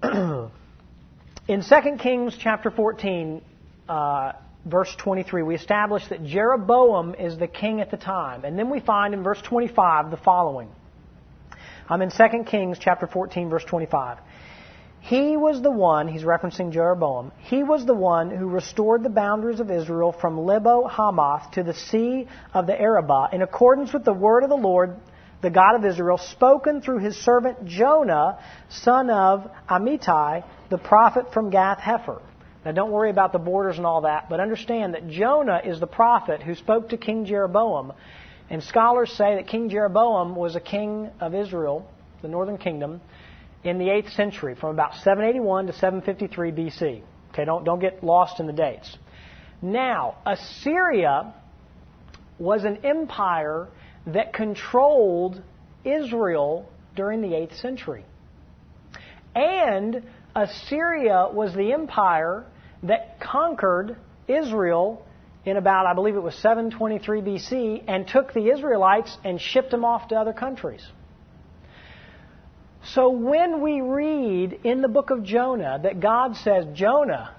in 1.49 1.62
2 1.62 1.96
Kings 1.99 2.37
chapter 2.38 2.70
14, 2.70 3.40
uh, 3.88 4.32
verse 4.66 4.94
23, 4.99 5.42
we 5.42 5.54
establish 5.54 6.06
that 6.08 6.25
Jeroboam 6.25 7.14
is 7.14 7.38
the 7.38 7.46
king 7.46 7.80
at 7.80 7.90
the 7.90 7.96
time. 7.96 8.44
And 8.44 8.58
then 8.58 8.70
we 8.70 8.80
find 8.80 9.14
in 9.14 9.23
verse 9.23 9.40
25 9.42 10.11
the 10.11 10.16
following. 10.18 10.68
I'm 11.88 12.02
in 12.02 12.11
2 12.11 12.44
Kings 12.44 12.78
chapter 12.80 13.06
14 13.06 13.49
verse 13.49 13.64
25. 13.64 14.18
He 15.00 15.37
was 15.37 15.61
the 15.61 15.70
one, 15.70 16.08
he's 16.08 16.23
referencing 16.23 16.73
Jeroboam, 16.73 17.30
he 17.38 17.62
was 17.62 17.84
the 17.84 17.94
one 17.94 18.30
who 18.30 18.49
restored 18.49 19.02
the 19.02 19.11
boundaries 19.11 19.61
of 19.61 19.70
Israel 19.70 20.12
from 20.12 20.38
Lebo 20.38 20.88
Hamath 20.88 21.50
to 21.52 21.62
the 21.62 21.75
sea 21.75 22.26
of 22.54 22.66
the 22.66 22.78
Arabah 22.78 23.28
in 23.32 23.42
accordance 23.42 23.92
with 23.92 24.04
the 24.04 24.14
word 24.14 24.44
of 24.44 24.49
the 24.49 24.56
Lord, 24.56 24.96
the 25.45 25.51
God 25.51 25.77
of 25.77 25.85
Israel, 25.85 26.19
spoken 26.19 26.81
through 26.81 26.99
his 26.99 27.17
servant 27.17 27.67
Jonah, 27.67 28.39
son 28.69 29.11
of 29.11 29.49
Amittai, 29.69 30.43
the 30.71 30.79
prophet 30.79 31.33
from 31.33 31.51
Gath 31.51 31.79
Hepher. 31.79 32.21
Now 32.65 32.73
don't 32.73 32.91
worry 32.91 33.11
about 33.11 33.33
the 33.33 33.39
borders 33.39 33.77
and 33.77 33.87
all 33.87 34.01
that, 34.01 34.29
but 34.31 34.41
understand 34.41 34.95
that 34.95 35.07
Jonah 35.09 35.61
is 35.65 35.79
the 35.79 35.87
prophet 35.87 36.43
who 36.43 36.55
spoke 36.55 36.89
to 36.89 36.97
King 36.97 37.27
Jeroboam 37.27 37.93
and 38.51 38.63
scholars 38.63 39.13
say 39.13 39.37
that 39.37 39.47
King 39.49 39.69
Jeroboam 39.69 40.35
was 40.35 40.57
a 40.57 40.61
king 40.61 41.11
of 41.21 41.35
Israel, 41.35 41.89
the 42.23 42.29
northern 42.29 42.59
kingdom, 42.59 43.01
in 43.63 43.79
the 43.79 43.87
8th 43.87 44.15
century, 44.15 44.55
from 44.55 44.71
about 44.71 44.95
781 44.97 45.67
to 45.69 45.73
753 45.73 46.53
BC. 46.53 47.03
Okay, 47.31 47.45
don't, 47.45 47.65
don't 47.65 47.81
get 47.81 48.05
lost 48.05 48.41
in 48.41 48.47
the 48.47 48.53
dates. 48.53 48.97
Now, 49.63 50.17
Assyria 50.27 51.35
was 52.39 52.65
an 52.65 52.85
empire 52.85 53.69
that 54.06 54.32
controlled 54.32 55.42
Israel 55.84 56.68
during 56.94 57.20
the 57.20 57.28
8th 57.28 57.61
century. 57.61 58.04
And 59.34 60.02
Assyria 60.34 61.28
was 61.32 61.54
the 61.54 61.73
empire 61.73 62.44
that 62.82 63.18
conquered 63.20 63.96
Israel 64.28 65.04
in 65.44 65.56
about, 65.56 65.87
I 65.87 65.94
believe 65.94 66.16
it 66.16 66.23
was 66.23 66.34
723 66.37 67.20
BC, 67.20 67.84
and 67.87 68.06
took 68.06 68.32
the 68.32 68.50
Israelites 68.50 69.16
and 69.25 69.40
shipped 69.40 69.70
them 69.70 69.84
off 69.84 70.08
to 70.08 70.16
other 70.16 70.32
countries. 70.32 70.87
So 72.84 73.11
when 73.11 73.62
we 73.62 73.80
read 73.80 74.61
in 74.64 74.82
the 74.82 74.88
book 74.88 75.11
of 75.11 75.25
Jonah 75.25 75.80
that 75.82 76.00
God 76.00 76.37
says, 76.37 76.66
Jonah, 76.75 77.34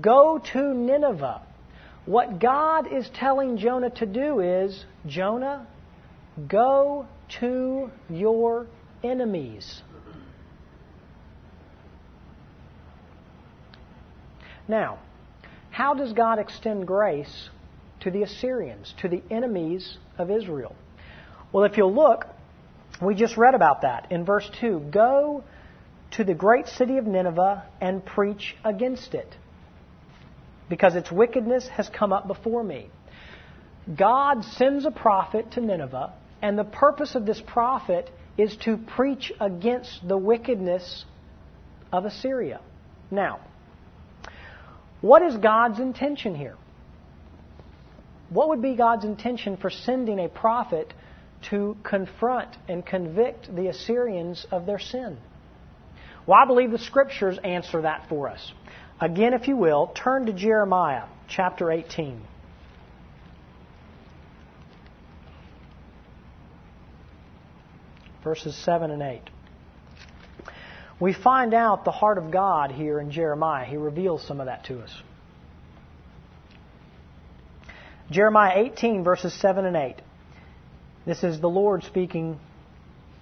go 0.00 0.38
to 0.52 0.74
Nineveh, 0.74 1.42
what 2.04 2.38
God 2.38 2.92
is 2.92 3.08
telling 3.14 3.56
Jonah 3.56 3.90
to 3.90 4.06
do 4.06 4.40
is, 4.40 4.84
Jonah, 5.06 5.66
go 6.48 7.06
to 7.40 7.90
your 8.08 8.66
enemies. 9.02 9.82
Now, 14.68 14.98
how 15.70 15.94
does 15.94 16.12
God 16.12 16.38
extend 16.38 16.86
grace 16.86 17.50
to 18.00 18.10
the 18.10 18.22
Assyrians, 18.22 18.94
to 19.00 19.08
the 19.08 19.22
enemies 19.30 19.98
of 20.18 20.30
Israel? 20.30 20.74
Well, 21.52 21.64
if 21.64 21.76
you'll 21.76 21.94
look, 21.94 22.26
we 23.02 23.14
just 23.14 23.36
read 23.36 23.54
about 23.54 23.82
that 23.82 24.12
in 24.12 24.24
verse 24.24 24.48
2. 24.60 24.88
Go 24.92 25.42
to 26.12 26.24
the 26.24 26.34
great 26.34 26.66
city 26.66 26.98
of 26.98 27.06
Nineveh 27.06 27.64
and 27.80 28.04
preach 28.04 28.56
against 28.64 29.14
it, 29.14 29.34
because 30.68 30.94
its 30.94 31.10
wickedness 31.10 31.68
has 31.68 31.88
come 31.88 32.12
up 32.12 32.26
before 32.26 32.62
me. 32.62 32.90
God 33.96 34.44
sends 34.44 34.84
a 34.84 34.90
prophet 34.90 35.52
to 35.52 35.60
Nineveh, 35.60 36.12
and 36.42 36.58
the 36.58 36.64
purpose 36.64 37.14
of 37.14 37.26
this 37.26 37.42
prophet 37.46 38.10
is 38.38 38.56
to 38.64 38.76
preach 38.76 39.32
against 39.40 40.06
the 40.06 40.16
wickedness 40.16 41.04
of 41.92 42.04
Assyria. 42.04 42.60
Now, 43.10 43.40
what 45.00 45.22
is 45.22 45.36
God's 45.36 45.80
intention 45.80 46.34
here? 46.34 46.56
What 48.30 48.48
would 48.48 48.62
be 48.62 48.76
God's 48.76 49.04
intention 49.04 49.56
for 49.56 49.70
sending 49.70 50.20
a 50.20 50.28
prophet 50.28 50.92
to 51.50 51.76
confront 51.82 52.56
and 52.68 52.84
convict 52.84 53.54
the 53.54 53.66
Assyrians 53.68 54.46
of 54.50 54.66
their 54.66 54.78
sin? 54.78 55.18
Well, 56.26 56.38
I 56.40 56.46
believe 56.46 56.70
the 56.70 56.78
scriptures 56.78 57.38
answer 57.42 57.82
that 57.82 58.08
for 58.08 58.28
us. 58.28 58.52
Again, 59.00 59.34
if 59.34 59.48
you 59.48 59.56
will, 59.56 59.88
turn 59.88 60.26
to 60.26 60.32
Jeremiah 60.32 61.04
chapter 61.28 61.72
18. 61.72 62.22
Verses 68.30 68.54
7 68.64 68.92
and 68.92 69.02
8 69.02 69.22
we 71.00 71.12
find 71.12 71.52
out 71.52 71.84
the 71.84 71.90
heart 71.90 72.16
of 72.16 72.30
God 72.30 72.70
here 72.70 73.00
in 73.00 73.10
Jeremiah. 73.10 73.64
He 73.64 73.76
reveals 73.76 74.24
some 74.24 74.38
of 74.38 74.46
that 74.46 74.66
to 74.66 74.80
us. 74.80 75.02
Jeremiah 78.08 78.52
18, 78.56 79.02
verses 79.02 79.34
7 79.40 79.64
and 79.64 79.76
8. 79.76 79.96
This 81.06 81.24
is 81.24 81.40
the 81.40 81.48
Lord 81.48 81.82
speaking. 81.82 82.38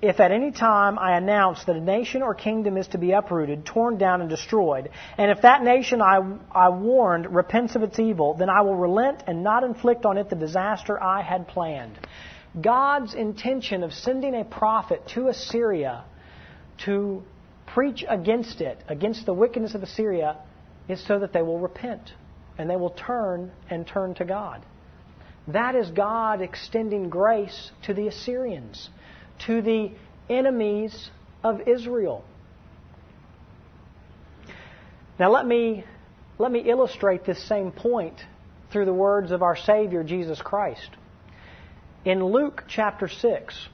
If 0.03 0.21
at 0.21 0.31
any 0.31 0.51
time 0.51 0.99
I 0.99 1.17
announce 1.17 1.65
that 1.65 1.77
a 1.77 1.81
nation 1.81 2.21
or 2.21 2.35
kingdom 2.35 2.77
is 2.77 2.89
to 2.89 2.99
be 2.99 3.13
uprooted, 3.13 3.65
torn 3.65 3.97
down, 3.97 4.21
and 4.21 4.29
destroyed, 4.29 4.91
and 5.17 5.31
if 5.31 5.41
that 5.41 5.63
nation 5.63 6.03
I, 6.03 6.21
I 6.53 6.69
warned 6.69 7.35
repents 7.35 7.77
of 7.77 7.83
its 7.83 7.99
evil, 7.99 8.35
then 8.35 8.51
I 8.51 8.61
will 8.61 8.77
relent 8.77 9.23
and 9.27 9.43
not 9.43 9.65
inflict 9.65 10.05
on 10.05 10.19
it 10.19 10.29
the 10.29 10.37
disaster 10.37 11.03
I 11.03 11.23
had 11.23 11.49
planned. 11.49 11.99
God's 12.61 13.15
intention 13.15 13.83
of 13.83 13.93
sending 13.93 14.35
a 14.35 14.45
prophet 14.45 15.03
to 15.15 15.29
Assyria 15.29 16.05
to 16.85 17.23
preach 17.67 18.05
against 18.09 18.61
it, 18.61 18.79
against 18.89 19.27
the 19.27 19.35
wickedness 19.35 19.75
of 19.75 19.83
Assyria, 19.83 20.37
is 20.89 21.05
so 21.07 21.19
that 21.19 21.33
they 21.33 21.43
will 21.43 21.59
repent 21.59 22.13
and 22.57 22.69
they 22.69 22.77
will 22.77 22.91
turn 22.91 23.53
and 23.71 23.87
turn 23.87 24.15
to 24.15 24.25
God. 24.25 24.65
That 25.49 25.75
is 25.75 25.91
God 25.91 26.41
extending 26.41 27.09
grace 27.09 27.71
to 27.85 27.95
the 27.95 28.09
Assyrians, 28.09 28.91
to 29.47 29.63
the 29.63 29.93
enemies 30.29 31.11
of 31.43 31.67
Israel. 31.67 32.25
Now 35.19 35.31
let 35.31 35.47
me 35.47 35.85
let 36.39 36.53
me 36.53 36.61
illustrate 36.61 37.25
this 37.25 37.43
same 37.49 37.73
point 37.73 38.15
through 38.71 38.85
the 38.85 38.93
words 38.93 39.33
of 39.33 39.43
our 39.43 39.57
Savior 39.57 40.05
Jesus 40.05 40.41
Christ. 40.41 40.91
In 42.05 42.25
Luke 42.25 42.65
chapter 42.69 43.09
6, 43.09 43.69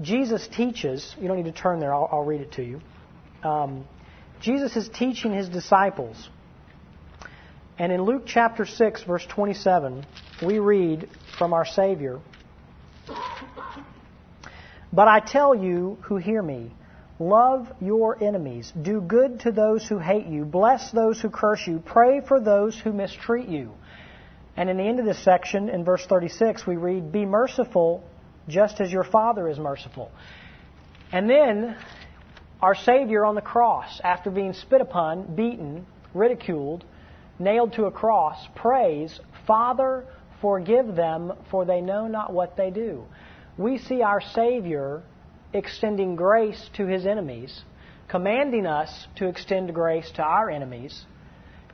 Jesus 0.00 0.46
teaches, 0.48 1.14
you 1.20 1.26
don't 1.26 1.36
need 1.36 1.52
to 1.52 1.52
turn 1.52 1.80
there, 1.80 1.92
I'll, 1.92 2.08
I'll 2.12 2.24
read 2.24 2.40
it 2.40 2.52
to 2.52 2.62
you. 2.62 2.80
Um, 3.42 3.84
Jesus 4.40 4.76
is 4.76 4.88
teaching 4.88 5.32
his 5.32 5.48
disciples. 5.48 6.28
And 7.78 7.92
in 7.92 8.02
Luke 8.02 8.22
chapter 8.26 8.64
6, 8.64 9.04
verse 9.04 9.26
27, 9.26 10.04
we 10.44 10.58
read 10.58 11.08
from 11.38 11.52
our 11.52 11.64
Savior 11.64 12.20
But 14.92 15.08
I 15.08 15.20
tell 15.20 15.54
you 15.54 15.98
who 16.02 16.16
hear 16.16 16.42
me, 16.42 16.72
love 17.18 17.68
your 17.80 18.22
enemies, 18.22 18.72
do 18.80 19.00
good 19.00 19.40
to 19.40 19.52
those 19.52 19.86
who 19.86 19.98
hate 19.98 20.26
you, 20.26 20.44
bless 20.44 20.90
those 20.92 21.20
who 21.20 21.30
curse 21.30 21.66
you, 21.66 21.82
pray 21.84 22.20
for 22.20 22.40
those 22.40 22.78
who 22.78 22.92
mistreat 22.92 23.48
you. 23.48 23.72
And 24.58 24.68
in 24.68 24.76
the 24.76 24.82
end 24.82 24.98
of 24.98 25.06
this 25.06 25.22
section, 25.22 25.68
in 25.68 25.84
verse 25.84 26.04
36, 26.04 26.66
we 26.66 26.74
read, 26.74 27.12
Be 27.12 27.24
merciful 27.24 28.02
just 28.48 28.80
as 28.80 28.90
your 28.90 29.04
Father 29.04 29.48
is 29.48 29.56
merciful. 29.56 30.10
And 31.12 31.30
then 31.30 31.76
our 32.60 32.74
Savior 32.74 33.24
on 33.24 33.36
the 33.36 33.40
cross, 33.40 34.00
after 34.02 34.32
being 34.32 34.54
spit 34.54 34.80
upon, 34.80 35.36
beaten, 35.36 35.86
ridiculed, 36.12 36.84
nailed 37.38 37.74
to 37.74 37.84
a 37.84 37.92
cross, 37.92 38.48
prays, 38.56 39.20
Father, 39.46 40.04
forgive 40.40 40.96
them, 40.96 41.34
for 41.52 41.64
they 41.64 41.80
know 41.80 42.08
not 42.08 42.32
what 42.32 42.56
they 42.56 42.70
do. 42.70 43.04
We 43.56 43.78
see 43.78 44.02
our 44.02 44.20
Savior 44.20 45.04
extending 45.52 46.16
grace 46.16 46.68
to 46.78 46.84
his 46.84 47.06
enemies, 47.06 47.62
commanding 48.08 48.66
us 48.66 49.06
to 49.18 49.28
extend 49.28 49.72
grace 49.72 50.10
to 50.16 50.22
our 50.22 50.50
enemies, 50.50 51.04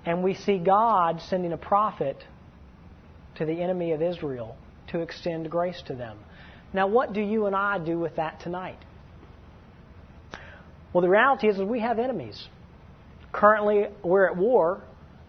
and 0.05 0.23
we 0.23 0.35
see 0.35 0.59
God 0.59 1.23
sending 1.23 1.55
a 1.55 1.57
prophet 1.57 2.23
to 3.37 3.45
the 3.45 3.63
enemy 3.63 3.93
of 3.93 4.03
Israel 4.03 4.57
to 4.89 5.01
extend 5.01 5.51
grace 5.51 5.83
to 5.87 5.95
them. 5.95 6.19
Now, 6.73 6.87
what 6.87 7.13
do 7.13 7.21
you 7.21 7.47
and 7.47 7.55
I 7.55 7.79
do 7.79 7.99
with 7.99 8.17
that 8.17 8.41
tonight? 8.41 8.79
Well, 10.93 11.03
the 11.03 11.09
reality 11.09 11.49
is, 11.49 11.59
we 11.59 11.81
have 11.81 11.99
enemies. 11.99 12.49
Currently, 13.33 13.87
we're 14.03 14.27
at 14.27 14.37
war 14.37 14.83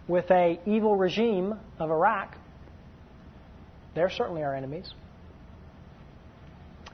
with 0.07 0.29
a 0.29 0.59
evil 0.65 0.95
regime 0.95 1.55
of 1.79 1.89
Iraq. 1.89 2.35
They're 3.95 4.11
certainly 4.11 4.43
our 4.43 4.53
enemies. 4.53 4.93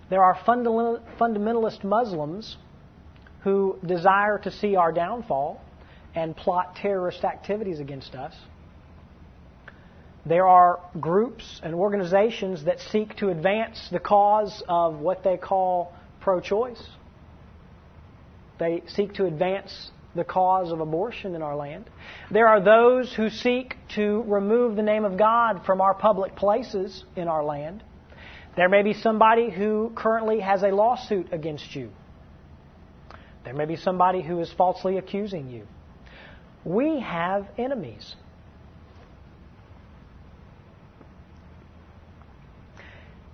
There 0.10 0.24
are 0.24 0.38
fundamentalist 0.46 1.84
Muslims 1.84 2.58
who 3.44 3.78
desire 3.86 4.38
to 4.40 4.52
see 4.52 4.76
our 4.76 4.92
downfall 4.92 5.62
and 6.16 6.36
plot 6.36 6.76
terrorist 6.76 7.24
activities 7.24 7.80
against 7.80 8.16
us. 8.16 8.34
There 10.26 10.48
are 10.48 10.80
groups 11.00 11.60
and 11.64 11.74
organizations 11.74 12.66
that 12.66 12.80
seek 12.80 13.16
to 13.18 13.30
advance 13.30 13.90
the 13.92 14.00
cause 14.00 14.62
of 14.68 15.00
what 15.00 15.24
they 15.24 15.38
call 15.38 15.94
pro 16.20 16.40
choice. 16.40 16.82
They 18.60 18.84
seek 18.88 19.16
to 19.16 19.26
advance 19.26 19.92
the 20.14 20.24
cause 20.24 20.72
of 20.72 20.80
abortion 20.80 21.36
in 21.36 21.42
our 21.42 21.56
land. 21.56 21.90
There 22.30 22.48
are 22.48 22.62
those 22.62 23.12
who 23.14 23.30
seek 23.30 23.76
to 23.96 24.24
remove 24.28 24.76
the 24.76 24.84
name 24.84 25.06
of 25.06 25.18
God 25.18 25.62
from 25.66 25.82
our 25.82 25.96
public 25.96 26.36
places 26.36 27.04
in 27.16 27.28
our 27.28 27.44
land. 27.44 27.84
There 28.56 28.70
may 28.70 28.84
be 28.84 28.94
somebody 28.94 29.50
who 29.50 29.92
currently 29.96 30.42
has 30.42 30.62
a 30.62 30.68
lawsuit 30.68 31.32
against 31.32 31.76
you. 31.76 31.90
There 33.44 33.54
may 33.54 33.66
be 33.66 33.78
somebody 33.78 34.22
who 34.22 34.40
is 34.40 34.52
falsely 34.54 34.98
accusing 34.98 35.50
you. 35.50 35.66
We 36.64 37.00
have 37.00 37.48
enemies. 37.58 38.16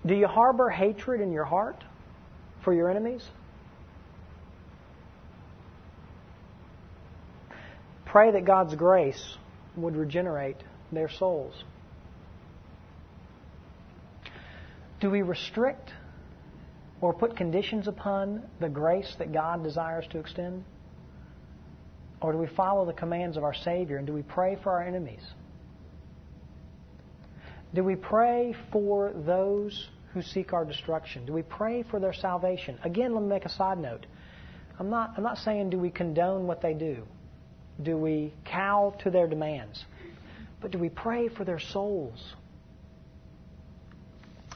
Do 0.07 0.15
you 0.15 0.27
harbor 0.27 0.69
hatred 0.69 1.19
in 1.19 1.33
your 1.33 1.43
heart 1.43 1.83
for 2.63 2.73
your 2.73 2.89
enemies? 2.89 3.27
Pray 8.05 8.31
that 8.31 8.45
God's 8.45 8.73
grace 8.75 9.37
would 9.75 9.97
regenerate 9.97 10.63
their 10.93 11.09
souls. 11.09 11.53
Do 15.01 15.09
we 15.09 15.23
restrict 15.23 15.91
or 17.01 17.13
put 17.13 17.35
conditions 17.35 17.89
upon 17.89 18.43
the 18.61 18.69
grace 18.69 19.13
that 19.19 19.33
God 19.33 19.61
desires 19.61 20.05
to 20.11 20.19
extend? 20.19 20.63
Or 22.21 22.31
do 22.31 22.37
we 22.37 22.47
follow 22.47 22.85
the 22.85 22.93
commands 22.93 23.35
of 23.35 23.43
our 23.43 23.53
Savior 23.53 23.97
and 23.97 24.07
do 24.07 24.13
we 24.13 24.23
pray 24.23 24.57
for 24.63 24.71
our 24.71 24.83
enemies? 24.83 25.21
Do 27.73 27.83
we 27.83 27.95
pray 27.95 28.55
for 28.71 29.11
those 29.13 29.89
who 30.13 30.21
seek 30.21 30.53
our 30.53 30.65
destruction? 30.65 31.25
Do 31.25 31.33
we 31.33 31.43
pray 31.43 31.83
for 31.83 31.99
their 31.99 32.13
salvation? 32.13 32.79
Again, 32.83 33.13
let 33.13 33.23
me 33.23 33.29
make 33.29 33.45
a 33.45 33.49
side 33.49 33.77
note. 33.77 34.05
I'm 34.79 34.89
not, 34.89 35.13
I'm 35.17 35.23
not 35.23 35.37
saying 35.39 35.69
do 35.69 35.79
we 35.79 35.89
condone 35.89 36.47
what 36.47 36.61
they 36.61 36.73
do. 36.73 37.03
Do 37.81 37.97
we 37.97 38.33
cow 38.45 38.95
to 39.03 39.11
their 39.11 39.27
demands? 39.27 39.83
But 40.61 40.71
do 40.71 40.79
we 40.79 40.89
pray 40.89 41.29
for 41.29 41.43
their 41.43 41.59
souls? 41.59 42.33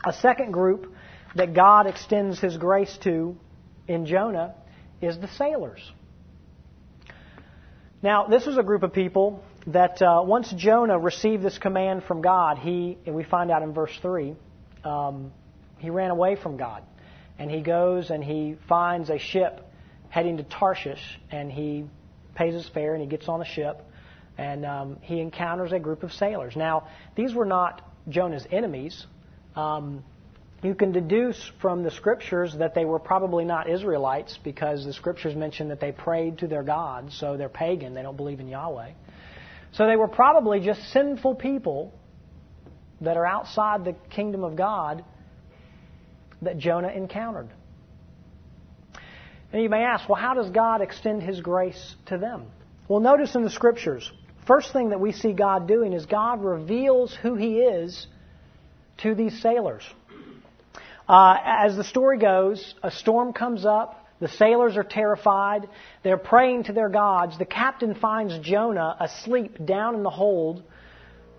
A 0.04 0.14
second 0.14 0.52
group 0.52 0.94
that 1.36 1.54
God 1.54 1.86
extends 1.86 2.40
His 2.40 2.58
grace 2.58 2.98
to 3.04 3.36
in 3.88 4.06
Jonah 4.06 4.56
is 5.02 5.20
the 5.20 5.28
sailors. 5.28 5.80
Now, 8.04 8.26
this 8.28 8.48
was 8.48 8.58
a 8.58 8.64
group 8.64 8.82
of 8.82 8.94
people 8.94 9.44
that 9.68 10.02
uh, 10.02 10.24
once 10.24 10.52
Jonah 10.58 10.98
received 10.98 11.44
this 11.44 11.60
command 11.60 12.04
from 12.04 12.22
God, 12.22 12.58
he, 12.58 12.98
and 13.06 13.16
we 13.16 13.24
find 13.24 13.52
out 13.52 13.62
in 13.62 13.74
verse 13.74 13.96
3, 14.02 14.36
um, 14.84 15.32
he 15.82 15.90
ran 15.90 16.12
away 16.12 16.36
from 16.36 16.58
God. 16.58 16.84
And 17.40 17.50
he 17.50 17.62
goes 17.62 18.12
and 18.12 18.24
he 18.24 18.56
finds 18.70 19.10
a 19.10 19.18
ship 19.18 19.68
heading 20.10 20.38
to 20.38 20.44
Tarshish, 20.44 21.20
and 21.32 21.52
he 21.52 21.86
pays 22.36 22.54
his 22.54 22.68
fare 22.70 22.94
and 22.94 23.02
he 23.02 23.08
gets 23.08 23.28
on 23.28 23.40
the 23.40 23.46
ship, 23.46 23.82
and 24.38 24.66
um, 24.66 24.98
he 25.02 25.20
encounters 25.20 25.72
a 25.72 25.80
group 25.80 26.04
of 26.04 26.12
sailors. 26.12 26.56
Now, 26.56 26.88
these 27.16 27.34
were 27.34 27.46
not 27.46 27.82
Jonah's 28.10 28.46
enemies. 28.52 29.06
Um, 29.56 30.04
you 30.62 30.76
can 30.76 30.92
deduce 30.92 31.52
from 31.62 31.82
the 31.82 31.92
scriptures 31.92 32.54
that 32.60 32.76
they 32.76 32.86
were 32.86 33.00
probably 33.00 33.46
not 33.46 33.70
Israelites 33.70 34.38
because 34.44 34.86
the 34.86 34.94
scriptures 34.94 35.36
mention 35.36 35.70
that 35.70 35.80
they 35.80 35.92
prayed 35.92 36.40
to 36.40 36.48
their 36.48 36.64
gods, 36.64 37.18
so 37.18 37.38
they're 37.38 37.50
pagan, 37.50 37.94
they 37.94 38.04
don't 38.04 38.18
believe 38.18 38.40
in 38.40 38.48
Yahweh. 38.48 38.92
So 39.72 39.88
they 39.88 39.96
were 39.96 40.10
probably 40.10 40.60
just 40.60 40.82
sinful 40.92 41.36
people 41.36 41.94
that 43.00 43.18
are 43.18 43.26
outside 43.26 43.86
the 43.86 43.96
kingdom 44.10 44.44
of 44.44 44.56
God 44.56 45.04
that 46.42 46.58
Jonah 46.58 46.90
encountered. 46.90 47.50
And 49.54 49.62
you 49.62 49.70
may 49.70 49.84
ask, 49.84 50.08
well, 50.08 50.20
how 50.20 50.34
does 50.34 50.50
God 50.50 50.82
extend 50.82 51.22
His 51.24 51.42
grace 51.42 51.96
to 52.08 52.18
them? 52.18 52.46
Well, 52.88 53.00
notice 53.00 53.36
in 53.36 53.44
the 53.44 53.50
Scriptures, 53.50 54.10
first 54.48 54.74
thing 54.74 54.90
that 54.90 55.00
we 55.00 55.12
see 55.12 55.34
God 55.34 55.68
doing 55.68 55.94
is 55.94 56.06
God 56.06 56.44
reveals 56.44 57.16
who 57.22 57.36
He 57.36 57.60
is 57.60 58.08
to 59.00 59.14
these 59.14 59.42
sailors. 59.42 59.84
Uh, 61.08 61.36
as 61.44 61.76
the 61.76 61.84
story 61.84 62.18
goes, 62.18 62.74
a 62.84 62.92
storm 62.92 63.34
comes 63.34 63.66
up. 63.66 63.98
The 64.22 64.30
sailors 64.30 64.78
are 64.78 64.84
terrified. 64.84 65.68
They're 66.04 66.18
praying 66.18 66.66
to 66.66 66.74
their 66.74 66.90
gods. 66.90 67.38
The 67.38 67.46
captain 67.46 67.96
finds 67.96 68.38
Jonah 68.40 68.96
asleep 69.00 69.66
down 69.66 69.96
in 69.96 70.04
the 70.04 70.12
hold, 70.12 70.64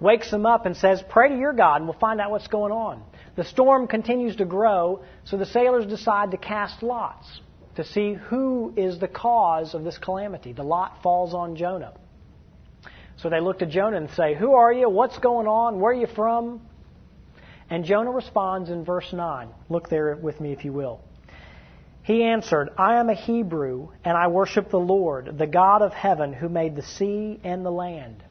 wakes 0.01 0.31
him 0.31 0.45
up, 0.45 0.67
and 0.67 0.77
says, 0.77 1.03
Pray 1.09 1.29
to 1.29 1.39
your 1.39 1.53
God, 1.53 1.77
and 1.77 1.87
we'll 1.87 1.99
find 1.99 2.21
out 2.21 2.33
what's 2.33 2.49
going 2.49 2.73
on. 2.73 3.03
The 3.35 3.45
storm 3.45 3.87
continues 3.87 4.37
to 4.37 4.45
grow, 4.45 5.03
so 5.25 5.37
the 5.37 5.47
sailors 5.47 5.87
decide 5.87 6.31
to 6.33 6.37
cast 6.37 6.83
lots 6.83 7.41
to 7.77 7.85
see 7.85 8.13
who 8.15 8.75
is 8.77 8.99
the 8.99 9.09
cause 9.09 9.75
of 9.75 9.85
this 9.85 9.97
calamity. 9.97 10.53
The 10.53 10.63
lot 10.63 11.03
falls 11.03 11.33
on 11.33 11.57
Jonah. 11.57 11.95
So 13.17 13.31
they 13.31 13.41
look 13.41 13.61
to 13.61 13.67
Jonah 13.67 13.97
and 13.97 14.11
say, 14.11 14.35
Who 14.35 14.53
are 14.53 14.73
you? 14.73 14.89
What's 14.89 15.19
going 15.19 15.47
on? 15.47 15.81
Where 15.81 15.93
are 15.93 15.95
you 15.95 16.07
from? 16.07 16.61
And 17.71 17.85
Jonah 17.85 18.11
responds 18.11 18.69
in 18.69 18.85
verse 18.85 19.11
9. 19.13 19.49
Look 19.71 19.89
there 19.89 20.15
with 20.17 20.41
me 20.41 20.53
if 20.53 20.65
you 20.65 20.73
will. 20.73 21.01
He 22.03 22.25
answered, 22.25 22.71
I 22.77 22.97
am 22.97 23.09
a 23.09 23.15
Hebrew, 23.15 23.91
and 24.05 24.17
I 24.17 24.27
worship 24.27 24.71
the 24.71 24.79
Lord, 24.79 25.39
the 25.39 25.47
God 25.47 25.83
of 25.83 25.93
heaven, 25.93 26.33
who 26.33 26.49
made 26.49 26.75
the 26.75 26.83
sea 26.83 27.41
and 27.45 27.65
the 27.65 27.71
land. 27.71 28.23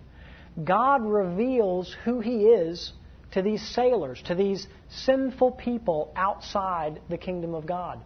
God 0.62 1.04
reveals 1.04 1.96
who 2.04 2.20
He 2.20 2.48
is 2.48 2.92
to 3.32 3.42
these 3.42 3.62
sailors, 3.74 4.22
to 4.26 4.36
these 4.36 4.68
sinful 4.90 5.52
people 5.52 6.12
outside 6.16 7.02
the 7.10 7.18
kingdom 7.18 7.54
of 7.54 7.66
God. 7.66 8.00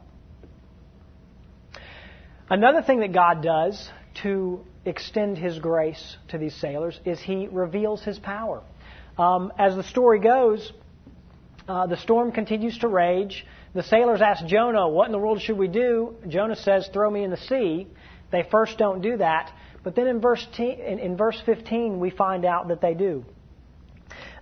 Another 2.50 2.84
thing 2.84 3.00
that 3.00 3.12
God 3.12 3.42
does 3.42 3.90
to 4.22 4.62
extend 4.86 5.38
His 5.38 5.58
grace 5.58 6.18
to 6.30 6.38
these 6.38 6.56
sailors 6.56 7.00
is 7.06 7.20
He 7.20 7.48
reveals 7.52 8.04
His 8.04 8.20
power. 8.20 8.62
Um, 9.18 9.52
as 9.58 9.76
the 9.76 9.84
story 9.84 10.20
goes, 10.20 10.72
uh, 11.68 11.88
the 11.88 11.98
storm 11.98 12.32
continues 12.32 12.78
to 12.80 12.88
rage. 12.88 13.46
The 13.74 13.82
sailors 13.84 14.22
ask 14.22 14.46
Jonah, 14.46 14.88
What 14.88 15.08
in 15.08 15.12
the 15.12 15.18
world 15.18 15.42
should 15.42 15.58
we 15.58 15.68
do? 15.68 16.16
Jonah 16.28 16.56
says, 16.56 16.88
Throw 16.94 17.10
me 17.10 17.24
in 17.24 17.32
the 17.32 17.38
sea. 17.38 17.88
They 18.32 18.44
first 18.52 18.78
don't 18.78 19.02
do 19.02 19.18
that. 19.18 19.52
But 19.84 19.96
then 19.96 20.08
in 20.08 20.22
verse, 20.22 20.46
in, 20.58 21.00
in 21.00 21.18
verse 21.18 21.42
15, 21.46 22.00
we 22.00 22.10
find 22.12 22.46
out 22.46 22.68
that 22.68 22.82
they 22.82 22.94
do. 22.94 23.26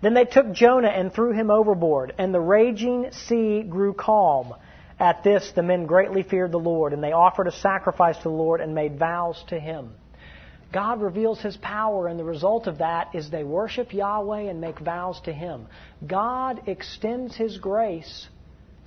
Then 0.03 0.13
they 0.15 0.25
took 0.25 0.51
Jonah 0.51 0.89
and 0.89 1.13
threw 1.13 1.31
him 1.31 1.49
overboard, 1.49 2.13
and 2.17 2.33
the 2.33 2.41
raging 2.41 3.09
sea 3.13 3.63
grew 3.63 3.93
calm. 3.93 4.53
At 4.99 5.23
this, 5.23 5.53
the 5.55 5.63
men 5.63 5.85
greatly 5.85 6.23
feared 6.23 6.51
the 6.51 6.59
Lord, 6.59 6.91
and 6.91 7.01
they 7.01 7.13
offered 7.13 7.47
a 7.47 7.53
sacrifice 7.53 8.17
to 8.17 8.23
the 8.23 8.29
Lord 8.29 8.59
and 8.59 8.75
made 8.75 8.99
vows 8.99 9.41
to 9.47 9.57
him. 9.57 9.93
God 10.73 11.01
reveals 11.01 11.39
his 11.39 11.55
power, 11.55 12.09
and 12.09 12.19
the 12.19 12.25
result 12.25 12.67
of 12.67 12.79
that 12.79 13.15
is 13.15 13.29
they 13.29 13.45
worship 13.45 13.93
Yahweh 13.93 14.41
and 14.41 14.59
make 14.59 14.77
vows 14.79 15.21
to 15.21 15.31
him. 15.31 15.67
God 16.05 16.67
extends 16.67 17.37
his 17.37 17.57
grace 17.57 18.27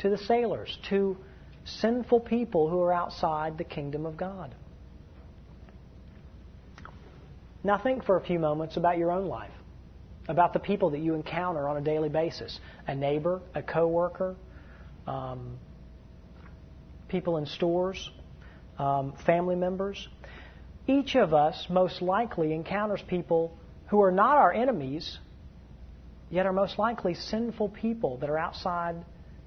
to 0.00 0.10
the 0.10 0.18
sailors 0.18 0.76
to, 0.90 1.16
sinful 1.64 2.20
people 2.20 2.68
who 2.68 2.82
are 2.82 2.92
outside 2.92 3.56
the 3.56 3.64
kingdom 3.64 4.04
of 4.04 4.18
God. 4.18 4.54
Now, 7.64 7.78
think 7.78 8.04
for 8.04 8.18
a 8.18 8.20
few 8.20 8.38
moments 8.38 8.76
about 8.76 8.98
your 8.98 9.10
own 9.10 9.28
life, 9.28 9.50
about 10.28 10.52
the 10.52 10.58
people 10.58 10.90
that 10.90 11.00
you 11.00 11.14
encounter 11.14 11.68
on 11.68 11.76
a 11.76 11.80
daily 11.80 12.08
basis 12.08 12.58
a 12.86 12.94
neighbor, 12.94 13.40
a 13.54 13.62
coworker, 13.62 14.36
um, 15.06 15.58
people 17.08 17.36
in 17.36 17.46
stores, 17.46 18.10
um, 18.78 19.14
family 19.24 19.56
members. 19.56 20.08
Each 20.86 21.16
of 21.16 21.34
us 21.34 21.66
most 21.68 22.02
likely 22.02 22.52
encounters 22.52 23.02
people 23.08 23.56
who 23.88 24.02
are 24.02 24.10
not 24.10 24.36
our 24.36 24.52
enemies, 24.52 25.18
yet 26.30 26.46
are 26.46 26.52
most 26.52 26.78
likely 26.78 27.14
sinful 27.14 27.68
people 27.70 28.18
that 28.18 28.30
are 28.30 28.38
outside 28.38 28.96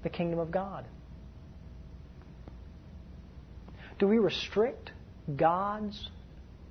the 0.02 0.08
kingdom 0.08 0.38
of 0.38 0.50
God. 0.50 0.86
Do 3.98 4.08
we 4.08 4.18
restrict 4.18 4.92
God's 5.36 6.08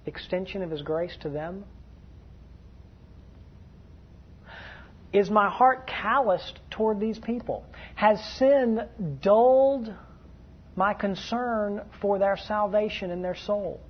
extension 0.08 0.64
of 0.64 0.72
His 0.72 0.82
grace 0.82 1.16
to 1.22 1.30
them? 1.30 1.64
Is 5.12 5.30
my 5.30 5.50
heart 5.50 5.88
calloused 5.88 6.60
toward 6.70 7.00
these 7.00 7.18
people? 7.18 7.66
Has 7.96 8.24
sin 8.38 8.82
dulled 9.22 9.92
my 10.76 10.94
concern 10.94 11.82
for 12.00 12.20
their 12.20 12.38
salvation 12.38 13.10
and 13.10 13.24
their 13.24 13.36
soul? 13.36 13.82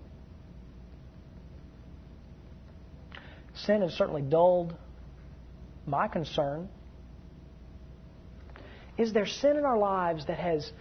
Sin 3.53 3.81
has 3.81 3.93
certainly 3.93 4.21
dulled 4.21 4.73
my 5.85 6.07
concern. 6.07 6.69
Is 8.97 9.11
there 9.11 9.25
sin 9.25 9.57
in 9.57 9.65
our 9.65 9.77
lives 9.77 10.25
that 10.27 10.39
has, 10.39 10.71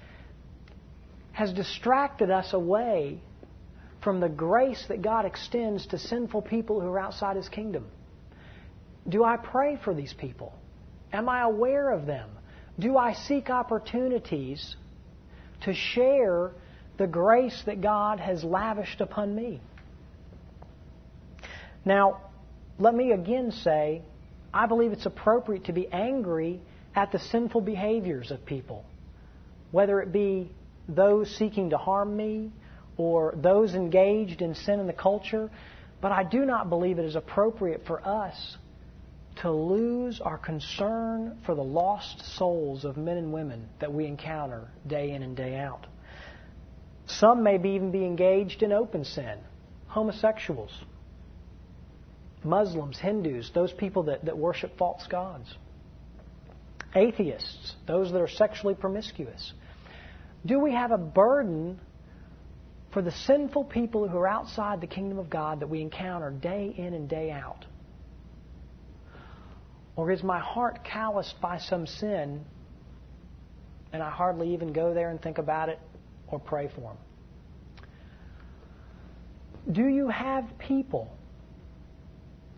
has 1.33 1.53
distracted 1.53 2.31
us 2.31 2.53
away 2.53 3.21
from 4.03 4.21
the 4.21 4.29
grace 4.29 4.85
that 4.89 5.03
God 5.03 5.25
extends 5.25 5.87
to 5.89 5.99
sinful 5.99 6.43
people 6.43 6.81
who 6.81 6.89
are 6.89 7.01
outside 7.01 7.37
His 7.37 7.49
kingdom? 7.49 7.87
Do 9.09 9.25
I 9.25 9.37
pray 9.37 9.79
for 9.83 9.95
these 9.95 10.13
people? 10.13 10.53
Am 11.13 11.29
I 11.29 11.43
aware 11.43 11.91
of 11.91 12.07
them? 12.07 12.29
Do 12.79 12.97
I 12.97 13.15
seek 13.15 13.49
opportunities 13.49 14.77
to 15.63 15.73
share 15.73 16.53
the 16.99 17.07
grace 17.07 17.63
that 17.67 17.81
God 17.81 18.21
has 18.21 18.45
lavished 18.45 19.01
upon 19.01 19.35
me? 19.35 19.61
Now, 21.85 22.21
let 22.79 22.95
me 22.95 23.13
again 23.13 23.51
say, 23.51 24.03
I 24.53 24.67
believe 24.67 24.93
it's 24.93 25.07
appropriate 25.07 25.65
to 25.65 25.73
be 25.73 25.89
angry 25.89 26.61
at 26.95 27.13
the 27.13 27.19
sinful 27.19 27.63
behaviors 27.63 28.31
of 28.31 28.45
people, 28.45 28.85
whether 29.71 30.01
it 30.01 30.13
be 30.13 30.51
those 30.89 31.35
seeking 31.37 31.71
to 31.71 31.79
harm 31.79 32.17
me 32.17 32.51
or 32.97 33.35
those 33.37 33.75
engaged 33.75 34.43
in 34.43 34.55
sin 34.55 34.81
in 34.81 34.87
the 34.87 34.93
culture, 34.93 35.51
but 36.01 36.13
I 36.13 36.25
do 36.25 36.45
not 36.45 36.69
believe 36.69 36.99
it 36.99 37.05
is 37.05 37.17
appropriate 37.17 37.87
for 37.87 38.07
us 38.07 38.57
to 39.43 39.51
lose 39.51 40.21
our 40.21 40.39
concern 40.39 41.39
for 41.47 41.55
the 41.55 41.63
lost 41.63 42.37
souls 42.37 42.85
of 42.85 42.97
men 42.97 43.17
and 43.17 43.33
women 43.33 43.69
that 43.81 43.93
we 43.93 44.07
encounter 44.07 44.69
day 44.87 45.13
in 45.13 45.23
and 45.23 45.37
day 45.37 45.57
out. 45.57 45.87
Some 47.07 47.43
may 47.43 47.57
be 47.57 47.71
even 47.71 47.91
be 47.91 48.05
engaged 48.05 48.63
in 48.63 48.73
open 48.73 49.05
sin, 49.05 49.39
homosexuals, 49.87 50.73
Muslims, 52.45 52.99
Hindus, 52.99 53.51
those 53.55 53.73
people 53.73 54.05
that, 54.05 54.25
that 54.25 54.37
worship 54.37 54.77
false 54.77 55.07
gods, 55.09 55.55
atheists, 56.95 57.75
those 57.87 58.13
that 58.13 58.21
are 58.21 58.29
sexually 58.29 58.75
promiscuous. 58.75 59.53
Do 60.45 60.61
we 60.61 60.73
have 60.73 60.93
a 60.93 60.99
burden 60.99 61.81
for 62.93 63.03
the 63.03 63.11
sinful 63.11 63.65
people 63.65 64.09
who 64.09 64.19
are 64.19 64.29
outside 64.29 64.81
the 64.81 64.87
kingdom 64.87 65.19
of 65.19 65.29
God 65.31 65.61
that 65.61 65.69
we 65.69 65.81
encounter 65.81 66.31
day 66.31 66.75
in 66.77 66.95
and 66.95 67.09
day 67.09 67.31
out? 67.31 67.65
Or 69.99 70.13
is 70.13 70.23
my 70.23 70.39
heart 70.39 70.85
calloused 70.85 71.41
by 71.41 71.59
some 71.59 71.85
sin 71.85 72.45
and 73.93 74.01
I 74.01 74.11
hardly 74.11 74.55
even 74.55 74.73
go 74.73 74.95
there 74.95 75.11
and 75.11 75.21
think 75.21 75.39
about 75.39 75.71
it 75.71 75.81
or 76.29 76.39
pray 76.39 76.71
for 76.73 76.83
them? 76.83 76.97
Do 79.73 79.89
you 79.89 80.09
have 80.09 80.57
people 80.57 81.13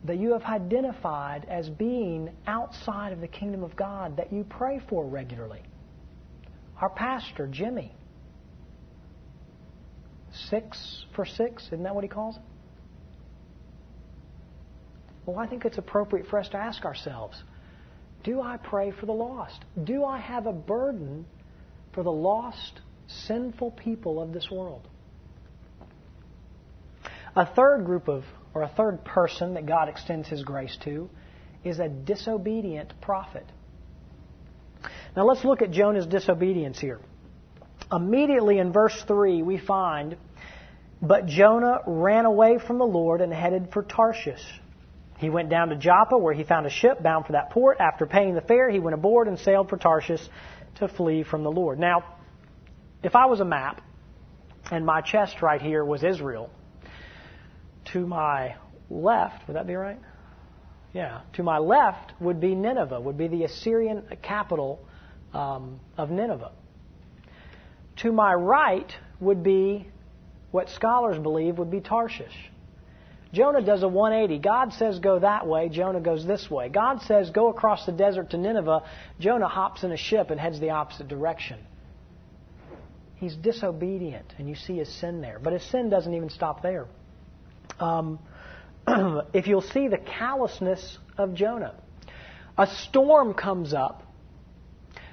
that 0.05 0.19
you 0.19 0.35
have 0.35 0.43
identified 0.43 1.47
as 1.49 1.71
being 1.71 2.29
outside 2.47 3.15
of 3.15 3.23
the 3.23 3.29
kingdom 3.29 3.65
of 3.65 3.75
God 3.75 4.19
that 4.19 4.31
you 4.31 4.45
pray 4.45 4.79
for 4.91 5.07
regularly? 5.07 5.63
Our 6.79 6.91
pastor, 6.91 7.47
Jimmy. 7.47 7.95
Six 10.51 11.07
for 11.17 11.25
six, 11.25 11.69
isn't 11.69 11.85
that 11.85 11.95
what 11.95 12.05
he 12.05 12.09
calls 12.09 12.37
it? 12.37 12.43
Well, 15.27 15.39
I 15.39 15.47
think 15.47 15.65
it's 15.65 15.79
appropriate 15.79 16.27
for 16.27 16.39
us 16.39 16.49
to 16.51 16.57
ask 16.57 16.85
ourselves 16.85 17.43
do 18.23 18.41
I 18.41 18.59
pray 18.59 18.91
for 18.91 19.07
the 19.07 19.13
lost? 19.13 19.65
Do 19.83 20.05
I 20.05 20.19
have 20.19 20.47
a 20.47 20.53
burden 20.53 21.25
for 21.93 22.03
the 22.03 22.13
lost, 22.13 22.81
sinful 23.07 23.73
people 23.73 24.21
of 24.21 24.33
this 24.33 24.51
world? 24.51 24.87
A 27.35 27.47
third 27.47 27.85
group 27.87 28.09
of, 28.09 28.25
or 28.53 28.63
a 28.63 28.69
third 28.69 29.05
person 29.05 29.55
that 29.55 29.67
God 29.67 29.89
extends 29.89 30.29
His 30.29 30.43
grace 30.43 30.77
to 30.85 31.09
is 31.65 31.79
a 31.79 31.89
disobedient 31.89 32.93
prophet. 33.01 33.47
Now 35.17 35.25
let's 35.25 35.45
look 35.45 35.63
at 35.63 35.71
Jonah's 35.71 36.07
disobedience 36.07 36.79
here. 36.79 37.01
Immediately 37.93 38.59
in 38.59 38.73
verse 38.73 39.03
3, 39.07 39.43
we 39.43 39.59
find, 39.59 40.17
But 41.01 41.27
Jonah 41.27 41.81
ran 41.87 42.25
away 42.25 42.59
from 42.59 42.79
the 42.79 42.85
Lord 42.85 43.21
and 43.21 43.33
headed 43.33 43.71
for 43.73 43.83
Tarshish. 43.83 44.45
He 45.21 45.29
went 45.29 45.51
down 45.51 45.69
to 45.69 45.77
Joppa, 45.77 46.17
where 46.17 46.33
he 46.33 46.45
found 46.45 46.67
a 46.67 46.71
ship 46.71 47.03
bound 47.03 47.27
for 47.27 47.33
that 47.33 47.51
port. 47.51 47.77
After 47.79 48.07
paying 48.07 48.35
the 48.35 48.41
fare, 48.41 48.71
he 48.71 48.79
went 48.79 48.95
aboard 48.95 49.29
and 49.29 49.39
sailed 49.39 49.69
for 49.69 49.77
Tarshish 49.77 50.27
to 50.77 50.89
flee 50.89 51.25
from 51.25 51.43
the 51.43 51.51
Lord. 51.51 51.79
Now, 51.79 52.05
if 53.03 53.15
I 53.15 53.27
was 53.27 53.41
a 53.41 53.45
map, 53.45 53.83
and 54.71 54.87
my 54.87 55.03
chest 55.03 55.43
right 55.43 55.61
here 55.61 55.85
was 55.85 56.03
Israel, 56.03 56.49
to 57.93 58.07
my 58.07 58.57
left, 58.89 59.47
would 59.47 59.57
that 59.57 59.67
be 59.67 59.75
right? 59.75 59.99
Yeah. 60.95 61.21
To 61.35 61.43
my 61.43 61.59
left 61.59 62.15
would 62.19 62.41
be 62.41 62.55
Nineveh, 62.55 62.99
would 62.99 63.19
be 63.19 63.29
the 63.29 63.45
Assyrian 63.45 64.05
capital 64.23 64.81
um, 65.35 65.81
of 65.99 66.11
Nineveh. 66.11 66.53
To 67.97 68.11
my 68.11 68.33
right 68.33 68.91
would 69.21 69.43
be 69.43 69.87
what 70.51 70.71
scholars 70.71 71.19
believe 71.19 71.59
would 71.59 71.71
be 71.71 71.81
Tarshish. 71.81 72.50
Jonah 73.33 73.63
does 73.63 73.83
a 73.83 73.89
180. 73.89 74.41
God 74.41 74.73
says 74.73 74.99
go 74.99 75.21
that 75.21 75.47
way. 75.47 75.69
Jonah 75.69 76.01
goes 76.01 76.27
this 76.27 76.51
way. 76.51 76.69
God 76.69 77.01
says 77.03 77.31
go 77.31 77.49
across 77.49 77.87
the 77.87 77.93
desert 77.93 78.31
to 78.31 78.39
Nineveh. 78.39 78.83
Jonah 79.21 79.49
hops 79.49 79.85
in 79.85 79.93
a 79.93 79.97
ship 79.97 80.31
and 80.31 80.41
heads 80.41 80.59
the 80.59 80.71
opposite 80.71 81.07
direction. 81.07 81.59
He's 83.17 83.37
disobedient, 83.37 84.35
and 84.39 84.49
you 84.49 84.55
see 84.55 84.79
his 84.79 84.89
sin 84.89 85.21
there. 85.21 85.39
But 85.39 85.53
his 85.53 85.63
sin 85.71 85.91
doesn't 85.91 86.13
even 86.13 86.31
stop 86.31 86.63
there. 86.63 86.87
Um, 87.79 88.19
if 89.33 89.47
you'll 89.47 89.61
see 89.61 89.89
the 89.89 89.99
callousness 89.99 90.99
of 91.19 91.35
Jonah, 91.35 91.75
a 92.57 92.67
storm 92.67 93.35
comes 93.35 93.75
up. 93.75 94.03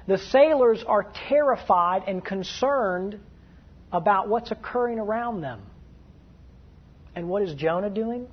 The 0.06 0.18
sailors 0.18 0.82
are 0.86 1.12
terrified 1.28 2.04
and 2.06 2.24
concerned 2.24 3.20
about 3.92 4.28
what's 4.28 4.50
occurring 4.50 4.98
around 4.98 5.42
them. 5.42 5.60
And 7.14 7.28
what 7.28 7.42
is 7.42 7.54
Jonah 7.54 7.90
doing? 7.90 8.28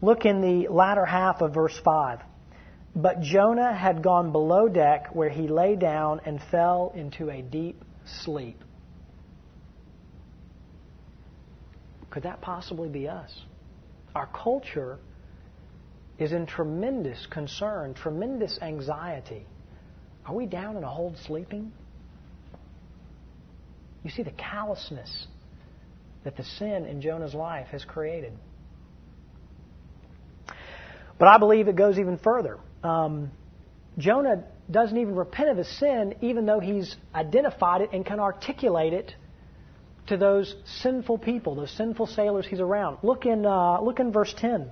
Look 0.00 0.24
in 0.24 0.40
the 0.40 0.68
latter 0.72 1.04
half 1.04 1.40
of 1.40 1.54
verse 1.54 1.78
5. 1.84 2.20
But 2.94 3.20
Jonah 3.20 3.74
had 3.74 4.02
gone 4.02 4.32
below 4.32 4.68
deck 4.68 5.14
where 5.14 5.28
he 5.28 5.48
lay 5.48 5.76
down 5.76 6.20
and 6.24 6.40
fell 6.50 6.92
into 6.94 7.30
a 7.30 7.42
deep 7.42 7.84
sleep. 8.22 8.60
Could 12.10 12.22
that 12.22 12.40
possibly 12.40 12.88
be 12.88 13.08
us? 13.08 13.32
Our 14.14 14.26
culture 14.26 14.98
is 16.18 16.32
in 16.32 16.46
tremendous 16.46 17.26
concern, 17.30 17.94
tremendous 17.94 18.58
anxiety. 18.60 19.46
Are 20.26 20.34
we 20.34 20.46
down 20.46 20.76
in 20.76 20.84
a 20.84 20.88
hole 20.88 21.14
sleeping? 21.26 21.72
You 24.02 24.10
see 24.10 24.22
the 24.22 24.32
callousness 24.32 25.26
that 26.24 26.36
the 26.36 26.44
sin 26.44 26.84
in 26.86 27.00
Jonah's 27.00 27.34
life 27.34 27.68
has 27.68 27.84
created. 27.84 28.32
But 31.18 31.28
I 31.28 31.38
believe 31.38 31.68
it 31.68 31.76
goes 31.76 31.98
even 31.98 32.18
further. 32.18 32.58
Um, 32.82 33.30
Jonah 33.98 34.44
doesn't 34.70 34.96
even 34.96 35.14
repent 35.16 35.50
of 35.50 35.56
his 35.56 35.78
sin, 35.78 36.14
even 36.20 36.46
though 36.46 36.60
he's 36.60 36.94
identified 37.14 37.80
it 37.80 37.90
and 37.92 38.06
can 38.06 38.20
articulate 38.20 38.92
it 38.92 39.14
to 40.06 40.16
those 40.16 40.54
sinful 40.82 41.18
people, 41.18 41.54
those 41.54 41.70
sinful 41.76 42.06
sailors 42.06 42.46
he's 42.46 42.60
around. 42.60 42.98
Look 43.02 43.26
in, 43.26 43.44
uh, 43.44 43.80
look 43.80 43.98
in 44.00 44.12
verse 44.12 44.32
10. 44.38 44.70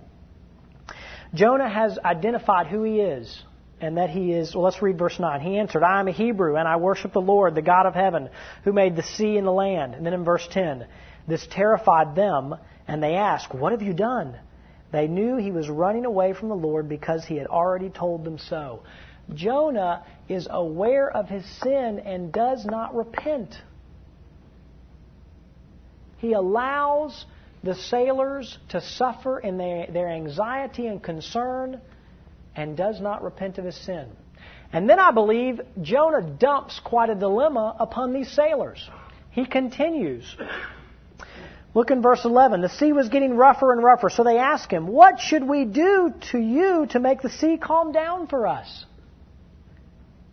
Jonah 1.34 1.68
has 1.68 1.98
identified 1.98 2.68
who 2.68 2.84
he 2.84 3.00
is. 3.00 3.42
and 3.80 3.98
that 3.98 4.08
he 4.08 4.32
is, 4.32 4.54
well, 4.54 4.64
let's 4.64 4.80
read 4.80 4.98
verse 4.98 5.18
9. 5.20 5.40
He 5.40 5.58
answered, 5.58 5.82
I 5.82 6.00
am 6.00 6.08
a 6.08 6.12
Hebrew, 6.12 6.56
and 6.56 6.66
I 6.66 6.76
worship 6.76 7.12
the 7.12 7.20
Lord, 7.20 7.54
the 7.54 7.62
God 7.62 7.84
of 7.84 7.94
heaven, 7.94 8.30
who 8.64 8.72
made 8.72 8.96
the 8.96 9.02
sea 9.02 9.36
and 9.36 9.46
the 9.46 9.52
land. 9.52 9.94
And 9.94 10.06
then 10.06 10.14
in 10.14 10.24
verse 10.24 10.46
10, 10.50 10.86
this 11.26 11.46
terrified 11.50 12.14
them, 12.14 12.54
and 12.86 13.02
they 13.02 13.14
asked, 13.14 13.54
What 13.54 13.72
have 13.72 13.82
you 13.82 13.92
done? 13.92 14.38
They 14.92 15.08
knew 15.08 15.36
he 15.36 15.50
was 15.50 15.68
running 15.68 16.04
away 16.04 16.32
from 16.32 16.48
the 16.48 16.54
Lord 16.54 16.88
because 16.88 17.24
he 17.24 17.36
had 17.36 17.48
already 17.48 17.90
told 17.90 18.24
them 18.24 18.38
so. 18.38 18.82
Jonah 19.34 20.04
is 20.28 20.46
aware 20.48 21.10
of 21.10 21.28
his 21.28 21.44
sin 21.60 21.98
and 21.98 22.32
does 22.32 22.64
not 22.64 22.94
repent. 22.94 23.56
He 26.18 26.32
allows 26.32 27.26
the 27.62 27.74
sailors 27.74 28.56
to 28.68 28.80
suffer 28.80 29.40
in 29.40 29.58
their, 29.58 29.88
their 29.88 30.08
anxiety 30.08 30.86
and 30.86 31.02
concern 31.02 31.80
and 32.54 32.76
does 32.76 33.00
not 33.00 33.22
repent 33.22 33.58
of 33.58 33.64
his 33.64 33.76
sin. 33.76 34.08
And 34.72 34.88
then 34.88 34.98
I 34.98 35.10
believe 35.10 35.60
Jonah 35.82 36.22
dumps 36.22 36.80
quite 36.82 37.10
a 37.10 37.14
dilemma 37.14 37.76
upon 37.78 38.12
these 38.12 38.30
sailors. 38.30 38.88
He 39.30 39.44
continues. 39.44 40.36
Look 41.76 41.90
in 41.90 42.00
verse 42.00 42.24
11. 42.24 42.62
The 42.62 42.70
sea 42.70 42.94
was 42.94 43.10
getting 43.10 43.36
rougher 43.36 43.70
and 43.70 43.82
rougher, 43.82 44.08
so 44.08 44.24
they 44.24 44.38
ask 44.38 44.72
him, 44.72 44.86
What 44.86 45.20
should 45.20 45.46
we 45.46 45.66
do 45.66 46.14
to 46.32 46.38
you 46.38 46.86
to 46.86 46.98
make 46.98 47.20
the 47.20 47.28
sea 47.28 47.58
calm 47.58 47.92
down 47.92 48.28
for 48.28 48.46
us? 48.46 48.86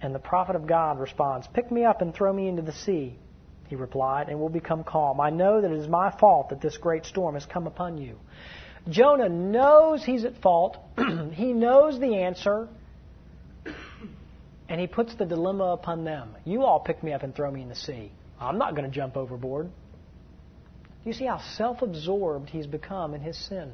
And 0.02 0.16
the 0.16 0.20
prophet 0.20 0.56
of 0.56 0.66
God 0.66 1.00
responds, 1.00 1.46
Pick 1.54 1.70
me 1.70 1.84
up 1.84 2.02
and 2.02 2.16
throw 2.16 2.32
me 2.32 2.48
into 2.48 2.62
the 2.62 2.72
sea, 2.72 3.18
he 3.68 3.76
replied, 3.76 4.30
and 4.30 4.40
we'll 4.40 4.48
become 4.48 4.86
calm. 4.86 5.20
I 5.20 5.32
know 5.32 5.60
that 5.60 5.70
it 5.70 5.78
is 5.78 5.90
my 5.90 6.12
fault 6.18 6.48
that 6.48 6.62
this 6.62 6.78
great 6.78 7.06
storm 7.06 7.34
has 7.34 7.46
come 7.46 7.68
upon 7.68 7.98
you. 7.98 8.16
Jonah 8.88 9.28
knows 9.28 10.02
he's 10.02 10.24
at 10.24 10.38
fault. 10.42 10.78
he 11.34 11.52
knows 11.52 12.00
the 12.00 12.20
answer. 12.20 12.70
And 14.70 14.80
he 14.80 14.88
puts 14.88 15.14
the 15.16 15.26
dilemma 15.26 15.74
upon 15.74 16.06
them. 16.06 16.38
You 16.46 16.64
all 16.64 16.80
pick 16.80 17.04
me 17.04 17.12
up 17.12 17.24
and 17.24 17.36
throw 17.36 17.52
me 17.52 17.62
in 17.62 17.68
the 17.68 17.76
sea. 17.76 18.14
I'm 18.40 18.58
not 18.58 18.76
going 18.78 18.90
to 18.90 18.96
jump 18.96 19.18
overboard. 19.18 19.70
You 21.06 21.14
see 21.14 21.26
how 21.26 21.40
self 21.40 21.82
absorbed 21.82 22.50
he's 22.50 22.68
become 22.68 23.14
in 23.14 23.22
his 23.22 23.38
sin 23.38 23.72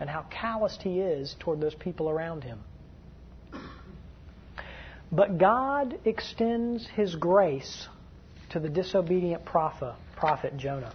and 0.00 0.10
how 0.10 0.26
calloused 0.30 0.82
he 0.82 1.00
is 1.00 1.34
toward 1.40 1.60
those 1.60 1.74
people 1.74 2.08
around 2.08 2.44
him. 2.44 2.60
But 5.10 5.38
God 5.38 5.98
extends 6.04 6.86
his 6.86 7.14
grace 7.14 7.88
to 8.50 8.60
the 8.60 8.68
disobedient 8.68 9.44
prophet, 9.44 9.94
prophet 10.16 10.56
Jonah. 10.56 10.92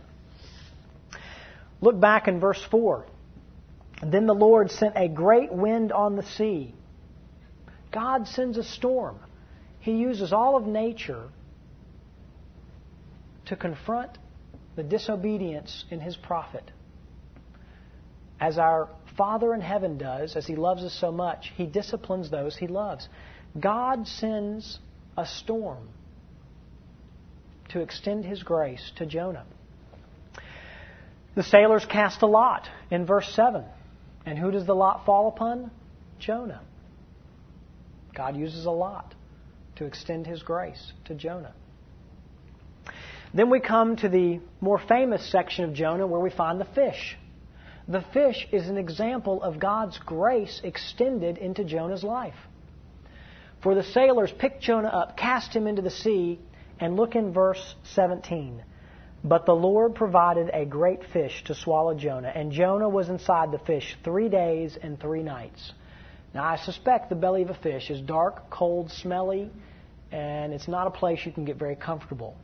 Look 1.81 1.99
back 1.99 2.27
in 2.27 2.39
verse 2.39 2.61
4. 2.69 3.05
Then 4.03 4.27
the 4.27 4.33
Lord 4.33 4.71
sent 4.71 4.93
a 4.97 5.07
great 5.07 5.51
wind 5.51 5.91
on 5.91 6.15
the 6.15 6.23
sea. 6.23 6.73
God 7.91 8.27
sends 8.27 8.57
a 8.57 8.63
storm. 8.63 9.19
He 9.79 9.93
uses 9.93 10.33
all 10.33 10.57
of 10.57 10.65
nature 10.65 11.29
to 13.45 13.55
confront 13.55 14.17
the 14.75 14.83
disobedience 14.83 15.85
in 15.89 15.99
his 15.99 16.15
prophet. 16.15 16.71
As 18.39 18.57
our 18.57 18.89
Father 19.17 19.53
in 19.53 19.61
heaven 19.61 19.97
does, 19.97 20.35
as 20.35 20.47
he 20.47 20.55
loves 20.55 20.83
us 20.83 20.93
so 20.93 21.11
much, 21.11 21.51
he 21.55 21.65
disciplines 21.65 22.31
those 22.31 22.55
he 22.55 22.67
loves. 22.67 23.07
God 23.59 24.07
sends 24.07 24.79
a 25.17 25.25
storm 25.25 25.89
to 27.69 27.81
extend 27.81 28.25
his 28.25 28.43
grace 28.43 28.91
to 28.95 29.05
Jonah. 29.05 29.45
The 31.35 31.43
sailors 31.43 31.85
cast 31.85 32.21
a 32.21 32.27
lot 32.27 32.67
in 32.89 33.05
verse 33.05 33.29
7. 33.33 33.63
And 34.25 34.37
who 34.37 34.51
does 34.51 34.65
the 34.65 34.75
lot 34.75 35.05
fall 35.05 35.27
upon? 35.27 35.71
Jonah. 36.19 36.61
God 38.15 38.35
uses 38.35 38.65
a 38.65 38.71
lot 38.71 39.15
to 39.77 39.85
extend 39.85 40.27
his 40.27 40.43
grace 40.43 40.93
to 41.05 41.15
Jonah. 41.15 41.53
Then 43.33 43.49
we 43.49 43.59
come 43.59 43.95
to 43.97 44.09
the 44.09 44.39
more 44.59 44.79
famous 44.79 45.29
section 45.31 45.65
of 45.65 45.73
Jonah 45.73 46.07
where 46.07 46.19
we 46.19 46.31
find 46.31 46.59
the 46.59 46.65
fish. 46.65 47.17
The 47.87 48.01
fish 48.13 48.47
is 48.51 48.67
an 48.67 48.77
example 48.77 49.41
of 49.43 49.59
God's 49.59 49.97
grace 49.99 50.61
extended 50.63 51.37
into 51.37 51.63
Jonah's 51.63 52.03
life. 52.03 52.35
For 53.61 53.75
the 53.75 53.83
sailors 53.83 54.31
picked 54.31 54.61
Jonah 54.61 54.89
up, 54.89 55.17
cast 55.17 55.55
him 55.55 55.67
into 55.67 55.81
the 55.81 55.89
sea, 55.89 56.39
and 56.79 56.95
look 56.95 57.15
in 57.15 57.33
verse 57.33 57.75
17. 57.95 58.63
But 59.23 59.45
the 59.45 59.55
Lord 59.55 59.95
provided 59.95 60.49
a 60.53 60.65
great 60.65 61.03
fish 61.11 61.43
to 61.45 61.55
swallow 61.55 61.93
Jonah, 61.93 62.29
and 62.29 62.51
Jonah 62.51 62.87
was 62.87 63.09
inside 63.09 63.51
the 63.51 63.59
fish 63.59 63.97
three 64.03 64.29
days 64.29 64.77
and 64.81 64.99
three 64.99 65.23
nights. 65.23 65.73
Now, 66.33 66.45
I 66.45 66.55
suspect 66.57 67.09
the 67.09 67.15
belly 67.15 67.41
of 67.41 67.49
a 67.49 67.55
fish 67.55 67.89
is 67.89 68.01
dark, 68.01 68.49
cold, 68.49 68.91
smelly, 68.91 69.49
and 70.11 70.53
it's 70.53 70.67
not 70.67 70.87
a 70.87 70.91
place 70.91 71.25
you 71.25 71.31
can 71.31 71.43
get 71.43 71.57
very 71.57 71.75
comfortable. 71.75 72.37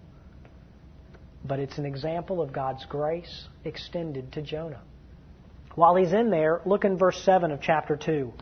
But 1.47 1.59
it's 1.59 1.77
an 1.77 1.85
example 1.85 2.41
of 2.41 2.51
God's 2.51 2.85
grace 2.85 3.47
extended 3.63 4.31
to 4.33 4.41
Jonah. 4.41 4.81
While 5.75 5.95
he's 5.95 6.13
in 6.13 6.29
there, 6.29 6.61
look 6.65 6.85
in 6.85 6.97
verse 6.97 7.21
7 7.23 7.51
of 7.51 7.61
chapter 7.61 7.95
2 7.95 8.33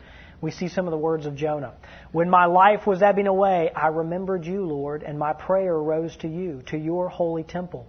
we 0.44 0.50
see 0.50 0.68
some 0.68 0.86
of 0.86 0.90
the 0.90 0.98
words 0.98 1.24
of 1.24 1.34
Jonah. 1.34 1.72
When 2.12 2.28
my 2.28 2.44
life 2.44 2.86
was 2.86 3.02
ebbing 3.02 3.26
away, 3.26 3.70
I 3.74 3.88
remembered 3.88 4.44
you, 4.44 4.66
Lord, 4.66 5.02
and 5.02 5.18
my 5.18 5.32
prayer 5.32 5.74
rose 5.74 6.14
to 6.18 6.28
you, 6.28 6.62
to 6.66 6.76
your 6.76 7.08
holy 7.08 7.42
temple. 7.42 7.86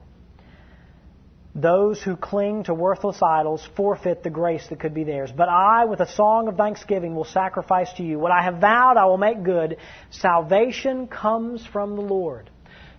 Those 1.53 2.01
who 2.01 2.15
cling 2.15 2.63
to 2.63 2.73
worthless 2.73 3.21
idols 3.21 3.67
forfeit 3.75 4.23
the 4.23 4.29
grace 4.29 4.65
that 4.69 4.79
could 4.79 4.93
be 4.93 5.03
theirs. 5.03 5.31
But 5.35 5.49
I, 5.49 5.83
with 5.85 5.99
a 5.99 6.11
song 6.13 6.47
of 6.47 6.55
thanksgiving, 6.55 7.13
will 7.13 7.25
sacrifice 7.25 7.91
to 7.93 8.03
you. 8.03 8.19
What 8.19 8.31
I 8.31 8.43
have 8.43 8.59
vowed, 8.59 8.95
I 8.97 9.05
will 9.05 9.17
make 9.17 9.43
good. 9.43 9.75
Salvation 10.09 11.07
comes 11.07 11.65
from 11.65 11.95
the 11.95 12.01
Lord. 12.01 12.49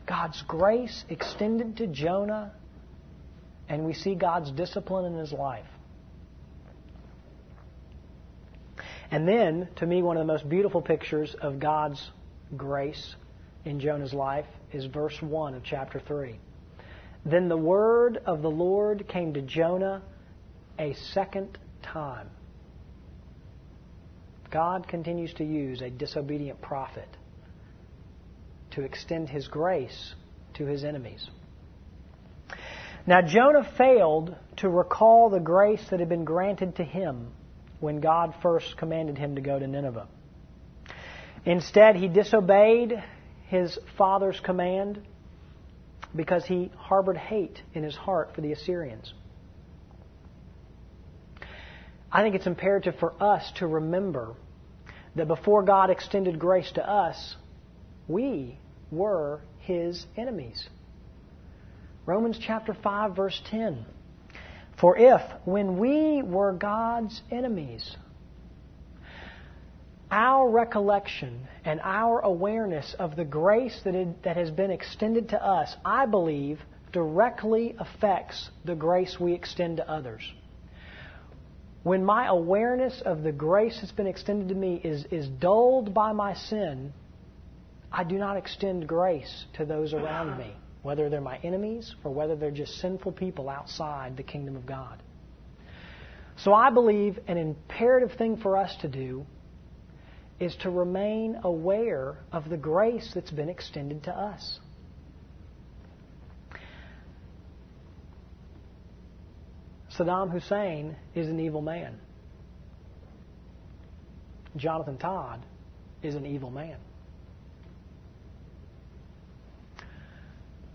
God's 0.07 0.41
grace 0.43 1.05
extended 1.09 1.77
to 1.79 1.87
Jonah, 1.89 2.53
and 3.69 3.85
we 3.85 3.93
see 3.93 4.15
God's 4.15 4.51
discipline 4.53 5.05
in 5.05 5.19
his 5.19 5.33
life. 5.33 5.67
And 9.11 9.27
then, 9.27 9.69
to 9.77 9.87
me, 9.87 10.03
one 10.03 10.17
of 10.17 10.27
the 10.27 10.33
most 10.33 10.49
beautiful 10.49 10.81
pictures 10.81 11.35
of 11.41 11.59
God's 11.59 12.11
grace 12.57 13.17
in 13.65 13.81
Jonah's 13.81 14.15
life 14.15 14.47
is 14.73 14.87
verse 14.87 15.21
1 15.21 15.55
of 15.55 15.63
chapter 15.65 16.01
3. 16.01 16.39
Then 17.25 17.49
the 17.49 17.57
word 17.57 18.19
of 18.25 18.43
the 18.43 18.51
Lord 18.51 19.09
came 19.09 19.35
to 19.35 19.43
Jonah 19.43 20.03
a 20.79 20.95
second 21.13 21.59
time. 21.83 22.31
God 24.51 24.87
continues 24.87 25.35
to 25.35 25.45
use 25.45 25.83
a 25.83 25.91
disobedient 25.91 26.61
prophet 26.63 27.09
to 28.77 28.83
extend 28.83 29.29
his 29.29 29.49
grace 29.49 30.15
to 30.55 30.67
his 30.67 30.85
enemies. 30.85 31.29
Now, 33.07 33.23
Jonah 33.23 33.67
failed 33.77 34.37
to 34.59 34.69
recall 34.69 35.31
the 35.31 35.41
grace 35.41 35.83
that 35.91 36.01
had 36.01 36.11
been 36.11 36.25
granted 36.25 36.77
to 36.77 36.85
him 36.85 37.33
when 37.81 38.01
God 38.01 38.35
first 38.43 38.77
commanded 38.77 39.17
him 39.17 39.37
to 39.37 39.41
go 39.41 39.59
to 39.59 39.67
Nineveh. 39.67 40.07
Instead, 41.47 41.97
he 41.97 42.09
disobeyed 42.09 43.03
his 43.47 43.79
father's 43.97 44.39
command 44.41 45.01
because 46.15 46.45
he 46.45 46.71
harbored 46.77 47.17
hate 47.17 47.63
in 47.73 47.83
his 47.83 47.97
heart 47.97 48.35
for 48.35 48.43
the 48.43 48.53
Assyrians. 48.53 49.15
I 52.13 52.23
think 52.23 52.35
it's 52.35 52.47
imperative 52.47 52.97
for 52.99 53.15
us 53.23 53.51
to 53.57 53.67
remember 53.67 54.35
that 55.15 55.29
before 55.29 55.63
God 55.63 55.89
extended 55.89 56.39
grace 56.39 56.71
to 56.73 56.87
us, 56.87 57.37
we 58.09 58.59
were 58.91 59.41
his 59.61 60.07
enemies. 60.17 60.69
Romans 62.07 62.39
chapter 62.41 62.75
5 62.75 63.17
verse 63.17 63.41
10 63.51 63.85
for 64.81 64.97
if, 64.99 65.23
when 65.47 65.79
we 65.79 66.23
were 66.23 66.53
God's 66.53 67.23
enemies, 67.31 67.97
our 70.11 70.49
recollection 70.51 71.49
and 71.65 71.81
our 71.83 72.21
awareness 72.21 72.95
of 72.99 73.17
the 73.17 73.25
grace 73.25 73.81
that, 73.85 73.95
it, 73.95 74.23
that 74.25 74.37
has 74.37 74.51
been 74.51 74.71
extended 74.71 75.31
to 75.31 75.43
us, 75.43 75.75
I 75.85 76.05
believe, 76.05 76.61
directly 76.93 77.75
affects 77.79 78.51
the 78.65 78.75
grace 78.75 79.17
we 79.19 79.33
extend 79.33 79.79
to 79.79 79.91
others. 79.91 80.23
When 81.83 82.05
my 82.05 82.27
awareness 82.27 83.01
of 83.05 83.23
the 83.23 83.33
grace 83.33 83.79
that's 83.81 83.93
been 83.93 84.07
extended 84.07 84.49
to 84.49 84.55
me 84.55 84.81
is, 84.85 85.07
is 85.11 85.29
dulled 85.29 85.95
by 85.95 86.13
my 86.13 86.35
sin, 86.35 86.93
I 87.97 88.05
do 88.05 88.19
not 88.19 88.37
extend 88.37 88.87
grace 88.87 89.47
to 89.55 89.65
those 89.65 89.95
around 89.95 90.37
me 90.37 90.53
whether 90.83 91.09
they're 91.09 91.21
my 91.21 91.39
enemies 91.39 91.97
or 92.05 92.13
whether 92.13 92.37
they're 92.37 92.51
just 92.51 92.75
sinful 92.75 93.11
people 93.11 93.49
outside 93.49 94.17
the 94.17 94.23
kingdom 94.23 94.55
of 94.55 94.67
God. 94.67 95.03
So 96.37 96.53
I 96.53 96.71
believe 96.71 97.19
an 97.27 97.39
imperative 97.39 98.17
thing 98.19 98.37
for 98.37 98.57
us 98.57 98.77
to 98.83 98.89
do 98.89 99.27
is 100.39 100.55
to 100.57 100.71
remain 100.71 101.41
aware 101.43 102.19
of 102.31 102.49
the 102.51 102.57
grace 102.59 103.11
that's 103.15 103.31
been 103.31 103.49
extended 103.49 104.05
to 104.05 104.13
us. 104.13 104.61
Saddam 109.99 110.31
Hussein 110.31 110.95
is 111.15 111.29
an 111.29 111.41
evil 111.41 111.63
man. 111.63 111.99
Jonathan 114.55 114.99
Todd 114.99 115.45
is 116.03 116.15
an 116.15 116.27
evil 116.27 116.51
man. 116.51 116.77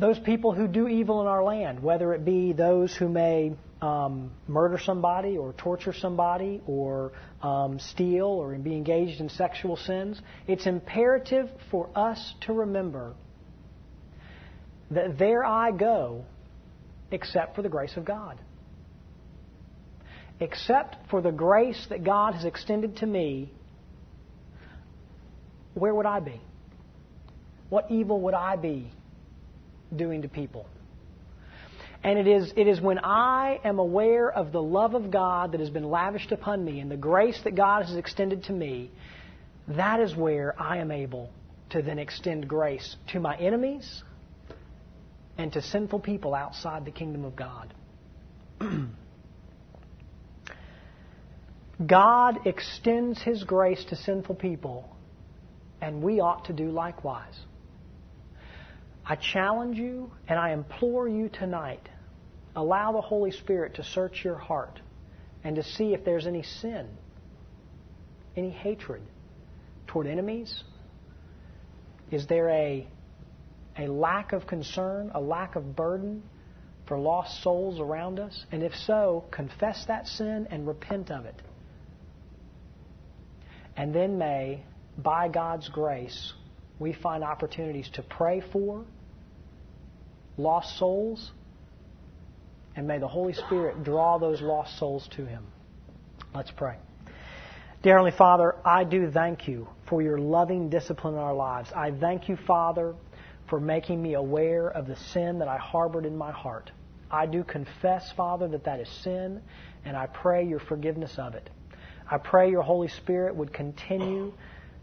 Those 0.01 0.17
people 0.17 0.51
who 0.51 0.67
do 0.67 0.87
evil 0.87 1.21
in 1.21 1.27
our 1.27 1.43
land, 1.43 1.83
whether 1.83 2.11
it 2.15 2.25
be 2.25 2.53
those 2.53 2.91
who 2.95 3.07
may 3.07 3.53
um, 3.83 4.31
murder 4.47 4.79
somebody 4.83 5.37
or 5.37 5.53
torture 5.53 5.93
somebody 5.93 6.59
or 6.65 7.11
um, 7.43 7.77
steal 7.77 8.25
or 8.25 8.55
be 8.55 8.75
engaged 8.75 9.21
in 9.21 9.29
sexual 9.29 9.77
sins, 9.77 10.19
it's 10.47 10.65
imperative 10.65 11.51
for 11.69 11.87
us 11.95 12.33
to 12.47 12.53
remember 12.53 13.13
that 14.89 15.19
there 15.19 15.45
I 15.45 15.69
go 15.69 16.25
except 17.11 17.55
for 17.55 17.61
the 17.61 17.69
grace 17.69 17.95
of 17.95 18.03
God. 18.03 18.39
Except 20.39 21.11
for 21.11 21.21
the 21.21 21.31
grace 21.31 21.85
that 21.91 22.03
God 22.03 22.33
has 22.33 22.43
extended 22.43 22.97
to 22.97 23.05
me, 23.05 23.53
where 25.75 25.93
would 25.93 26.07
I 26.07 26.21
be? 26.21 26.41
What 27.69 27.91
evil 27.91 28.19
would 28.21 28.33
I 28.33 28.55
be 28.55 28.91
doing 29.95 30.21
to 30.23 30.27
people? 30.27 30.65
And 32.03 32.17
it 32.17 32.27
is, 32.27 32.51
it 32.55 32.67
is 32.67 32.81
when 32.81 32.99
I 32.99 33.59
am 33.63 33.77
aware 33.77 34.31
of 34.31 34.51
the 34.51 34.61
love 34.61 34.95
of 34.95 35.11
God 35.11 35.51
that 35.51 35.59
has 35.59 35.69
been 35.69 35.83
lavished 35.83 36.31
upon 36.31 36.65
me 36.65 36.79
and 36.79 36.89
the 36.89 36.97
grace 36.97 37.39
that 37.43 37.53
God 37.55 37.85
has 37.85 37.95
extended 37.95 38.45
to 38.45 38.53
me, 38.53 38.89
that 39.67 39.99
is 39.99 40.15
where 40.15 40.59
I 40.59 40.77
am 40.77 40.89
able 40.91 41.29
to 41.69 41.81
then 41.81 41.99
extend 41.99 42.47
grace 42.47 42.95
to 43.11 43.19
my 43.19 43.37
enemies 43.37 44.03
and 45.37 45.53
to 45.53 45.61
sinful 45.61 45.99
people 45.99 46.33
outside 46.33 46.85
the 46.85 46.91
kingdom 46.91 47.23
of 47.23 47.35
God. 47.35 47.73
God 51.85 52.45
extends 52.45 53.21
His 53.21 53.43
grace 53.43 53.83
to 53.89 53.95
sinful 53.95 54.35
people, 54.35 54.89
and 55.81 56.01
we 56.03 56.19
ought 56.19 56.45
to 56.45 56.53
do 56.53 56.69
likewise. 56.69 57.33
I 59.11 59.17
challenge 59.17 59.77
you 59.77 60.09
and 60.29 60.39
I 60.39 60.51
implore 60.53 61.05
you 61.05 61.27
tonight 61.27 61.89
allow 62.55 62.93
the 62.93 63.01
Holy 63.01 63.31
Spirit 63.31 63.75
to 63.75 63.83
search 63.83 64.23
your 64.23 64.37
heart 64.37 64.79
and 65.43 65.57
to 65.57 65.63
see 65.63 65.93
if 65.93 66.05
there's 66.05 66.25
any 66.25 66.43
sin, 66.43 66.87
any 68.37 68.51
hatred 68.51 69.01
toward 69.87 70.07
enemies. 70.07 70.63
Is 72.09 72.25
there 72.27 72.47
a, 72.51 72.87
a 73.77 73.87
lack 73.87 74.31
of 74.31 74.47
concern, 74.47 75.11
a 75.13 75.19
lack 75.19 75.57
of 75.57 75.75
burden 75.75 76.23
for 76.87 76.97
lost 76.97 77.43
souls 77.43 77.81
around 77.81 78.17
us? 78.17 78.45
And 78.53 78.63
if 78.63 78.73
so, 78.73 79.25
confess 79.29 79.83
that 79.89 80.07
sin 80.07 80.47
and 80.51 80.65
repent 80.65 81.11
of 81.11 81.25
it. 81.25 81.41
And 83.75 83.93
then 83.93 84.17
may, 84.17 84.63
by 84.97 85.27
God's 85.27 85.67
grace, 85.67 86.31
we 86.79 86.93
find 86.93 87.25
opportunities 87.25 87.89
to 87.95 88.03
pray 88.03 88.41
for 88.53 88.85
lost 90.41 90.77
souls, 90.77 91.31
and 92.75 92.87
may 92.87 92.99
the 92.99 93.07
Holy 93.07 93.33
Spirit 93.33 93.83
draw 93.83 94.17
those 94.17 94.41
lost 94.41 94.77
souls 94.77 95.07
to 95.15 95.25
Him. 95.25 95.45
Let's 96.33 96.51
pray. 96.51 96.77
Dear 97.83 97.93
Heavenly 97.93 98.15
Father, 98.17 98.55
I 98.63 98.83
do 98.83 99.09
thank 99.09 99.47
you 99.47 99.67
for 99.87 100.01
your 100.01 100.17
loving 100.17 100.69
discipline 100.69 101.15
in 101.15 101.19
our 101.19 101.33
lives. 101.33 101.71
I 101.75 101.91
thank 101.91 102.29
you, 102.29 102.37
Father, 102.47 102.95
for 103.49 103.59
making 103.59 104.01
me 104.01 104.13
aware 104.13 104.69
of 104.69 104.87
the 104.87 104.95
sin 104.95 105.39
that 105.39 105.47
I 105.47 105.57
harbored 105.57 106.05
in 106.05 106.15
my 106.15 106.31
heart. 106.31 106.71
I 107.09 107.25
do 107.25 107.43
confess, 107.43 108.11
Father, 108.15 108.47
that 108.49 108.63
that 108.65 108.79
is 108.79 108.87
sin, 109.03 109.41
and 109.83 109.97
I 109.97 110.07
pray 110.07 110.45
your 110.47 110.59
forgiveness 110.59 111.15
of 111.17 111.35
it. 111.35 111.49
I 112.09 112.17
pray 112.17 112.49
your 112.49 112.61
Holy 112.61 112.87
Spirit 112.87 113.35
would 113.35 113.51
continue 113.51 114.31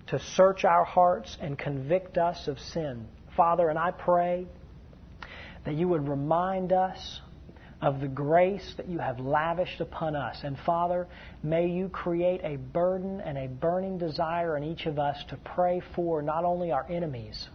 to 0.08 0.18
search 0.18 0.64
our 0.64 0.84
hearts 0.84 1.36
and 1.40 1.58
convict 1.58 2.18
us 2.18 2.48
of 2.48 2.58
sin. 2.58 3.06
Father, 3.36 3.68
and 3.68 3.78
I 3.78 3.92
pray 3.92 4.46
that 5.64 5.74
you 5.74 5.88
would 5.88 6.08
remind 6.08 6.72
us 6.72 7.20
of 7.80 8.00
the 8.00 8.08
grace 8.08 8.74
that 8.76 8.88
you 8.88 8.98
have 8.98 9.20
lavished 9.20 9.80
upon 9.80 10.16
us. 10.16 10.40
And 10.42 10.58
Father, 10.58 11.06
may 11.42 11.68
you 11.68 11.88
create 11.88 12.40
a 12.42 12.56
burden 12.56 13.20
and 13.20 13.38
a 13.38 13.46
burning 13.46 13.98
desire 13.98 14.56
in 14.56 14.64
each 14.64 14.86
of 14.86 14.98
us 14.98 15.22
to 15.28 15.36
pray 15.36 15.80
for 15.94 16.20
not 16.22 16.44
only 16.44 16.72
our 16.72 16.86
enemies, 16.90 17.48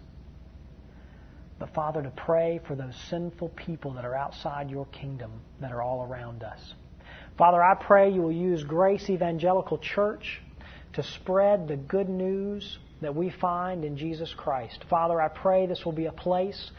but 1.59 1.73
Father, 1.73 2.01
to 2.01 2.09
pray 2.09 2.61
for 2.67 2.75
those 2.75 2.95
sinful 3.09 3.49
people 3.49 3.93
that 3.93 4.05
are 4.05 4.15
outside 4.15 4.69
your 4.69 4.85
kingdom, 4.87 5.31
that 5.59 5.71
are 5.71 5.81
all 5.81 6.03
around 6.03 6.43
us. 6.43 6.73
Father, 7.37 7.61
I 7.61 7.75
pray 7.75 8.11
you 8.11 8.21
will 8.21 8.31
use 8.31 8.63
Grace 8.63 9.09
Evangelical 9.09 9.77
Church 9.77 10.41
to 10.93 11.03
spread 11.03 11.67
the 11.67 11.75
good 11.75 12.09
news 12.09 12.77
that 13.01 13.15
we 13.15 13.29
find 13.29 13.83
in 13.83 13.97
Jesus 13.97 14.33
Christ. 14.33 14.85
Father, 14.89 15.21
I 15.21 15.27
pray 15.27 15.65
this 15.65 15.83
will 15.83 15.91
be 15.91 16.05
a 16.05 16.11
place 16.11 16.71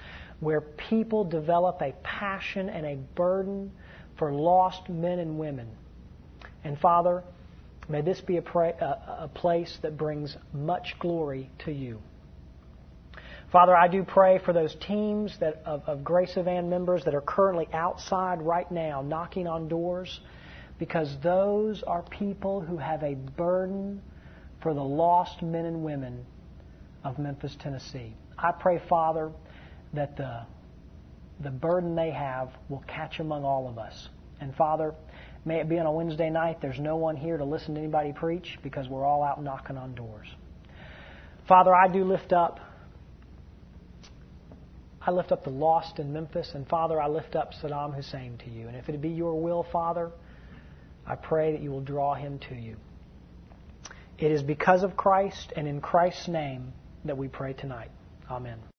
where 0.44 0.61
people 0.61 1.24
develop 1.24 1.80
a 1.80 1.92
passion 2.02 2.68
and 2.68 2.87
a 2.87 2.96
burden 3.16 3.72
for 4.18 4.33
lost 4.33 4.88
men 4.88 5.18
and 5.18 5.38
women. 5.38 5.68
And 6.62 6.78
Father, 6.78 7.24
may 7.88 8.00
this 8.00 8.20
be 8.20 8.37
a, 8.37 8.42
pra- 8.42 8.74
a, 8.80 9.24
a 9.24 9.28
place 9.28 9.78
that 9.83 9.96
brings 9.96 10.37
much 10.52 10.94
glory 10.98 11.50
to 11.64 11.72
you. 11.72 12.00
Father, 13.50 13.76
I 13.76 13.87
do 13.88 14.02
pray 14.02 14.40
for 14.44 14.52
those 14.52 14.74
teams 14.87 15.37
that, 15.38 15.62
of, 15.64 15.83
of 15.87 16.02
Grace 16.02 16.37
Evan 16.37 16.68
members 16.68 17.04
that 17.04 17.14
are 17.14 17.20
currently 17.20 17.68
outside 17.72 18.42
right 18.42 18.70
now 18.70 19.00
knocking 19.00 19.46
on 19.46 19.68
doors 19.68 20.20
because 20.78 21.14
those 21.22 21.83
are 21.85 22.02
people 22.02 22.61
who 22.61 22.78
have 22.78 23.02
a 23.02 23.14
burden 23.14 24.02
for 24.61 24.74
the 24.74 24.83
lost 24.83 25.40
men 25.40 25.66
and 25.66 25.85
women 25.85 26.26
of 27.04 27.18
Memphis, 27.18 27.57
Tennessee. 27.61 28.16
I 28.37 28.50
pray, 28.50 28.83
Father, 28.88 29.30
that 29.94 30.16
the, 30.16 30.42
the 31.40 31.50
burden 31.50 31.94
they 31.94 32.11
have 32.11 32.50
will 32.68 32.85
catch 32.87 33.20
among 33.20 33.44
all 33.44 33.68
of 33.68 33.78
us. 33.78 34.09
And 34.40 34.54
Father, 34.54 34.94
may 35.44 35.61
it 35.61 35.68
be 35.68 35.78
on 35.78 35.87
a 35.87 35.92
Wednesday 35.92 36.30
night, 36.30 36.61
there's 36.61 36.80
no 36.80 36.96
one 36.96 37.16
here 37.16 37.37
to 37.37 37.44
listen 37.44 37.74
to 37.74 37.80
anybody 37.80 38.12
preach 38.12 38.59
because 38.62 38.88
we're 38.88 39.04
all 39.04 39.22
out 39.22 39.42
knocking 39.42 39.76
on 39.76 39.94
doors. 39.94 40.28
Father, 41.46 41.74
I 41.74 41.88
do 41.88 42.04
lift 42.04 42.33
up 42.33 42.61
I 45.07 45.11
lift 45.11 45.33
up 45.33 45.44
the 45.44 45.50
lost 45.50 45.98
in 45.98 46.12
Memphis, 46.14 46.52
and 46.54 46.66
Father, 46.66 47.00
I 47.00 47.09
lift 47.09 47.37
up 47.37 47.52
Saddam 47.52 47.94
Hussein 47.94 48.38
to 48.38 48.50
you. 48.50 48.68
And 48.68 48.76
if 48.76 48.88
it 48.88 49.00
be 49.02 49.11
your 49.11 49.38
will, 49.38 49.62
Father, 49.62 50.11
I 51.07 51.14
pray 51.14 51.52
that 51.52 51.61
you 51.61 51.70
will 51.70 51.83
draw 51.83 52.14
him 52.14 52.38
to 52.48 52.54
you. 52.54 52.76
It 54.18 54.30
is 54.30 54.42
because 54.42 54.83
of 54.83 54.96
Christ 54.96 55.52
and 55.57 55.68
in 55.68 55.83
Christ's 55.83 56.28
name 56.28 56.72
that 57.04 57.18
we 57.18 57.28
pray 57.28 57.52
tonight. 57.52 57.90
Amen. 58.30 58.73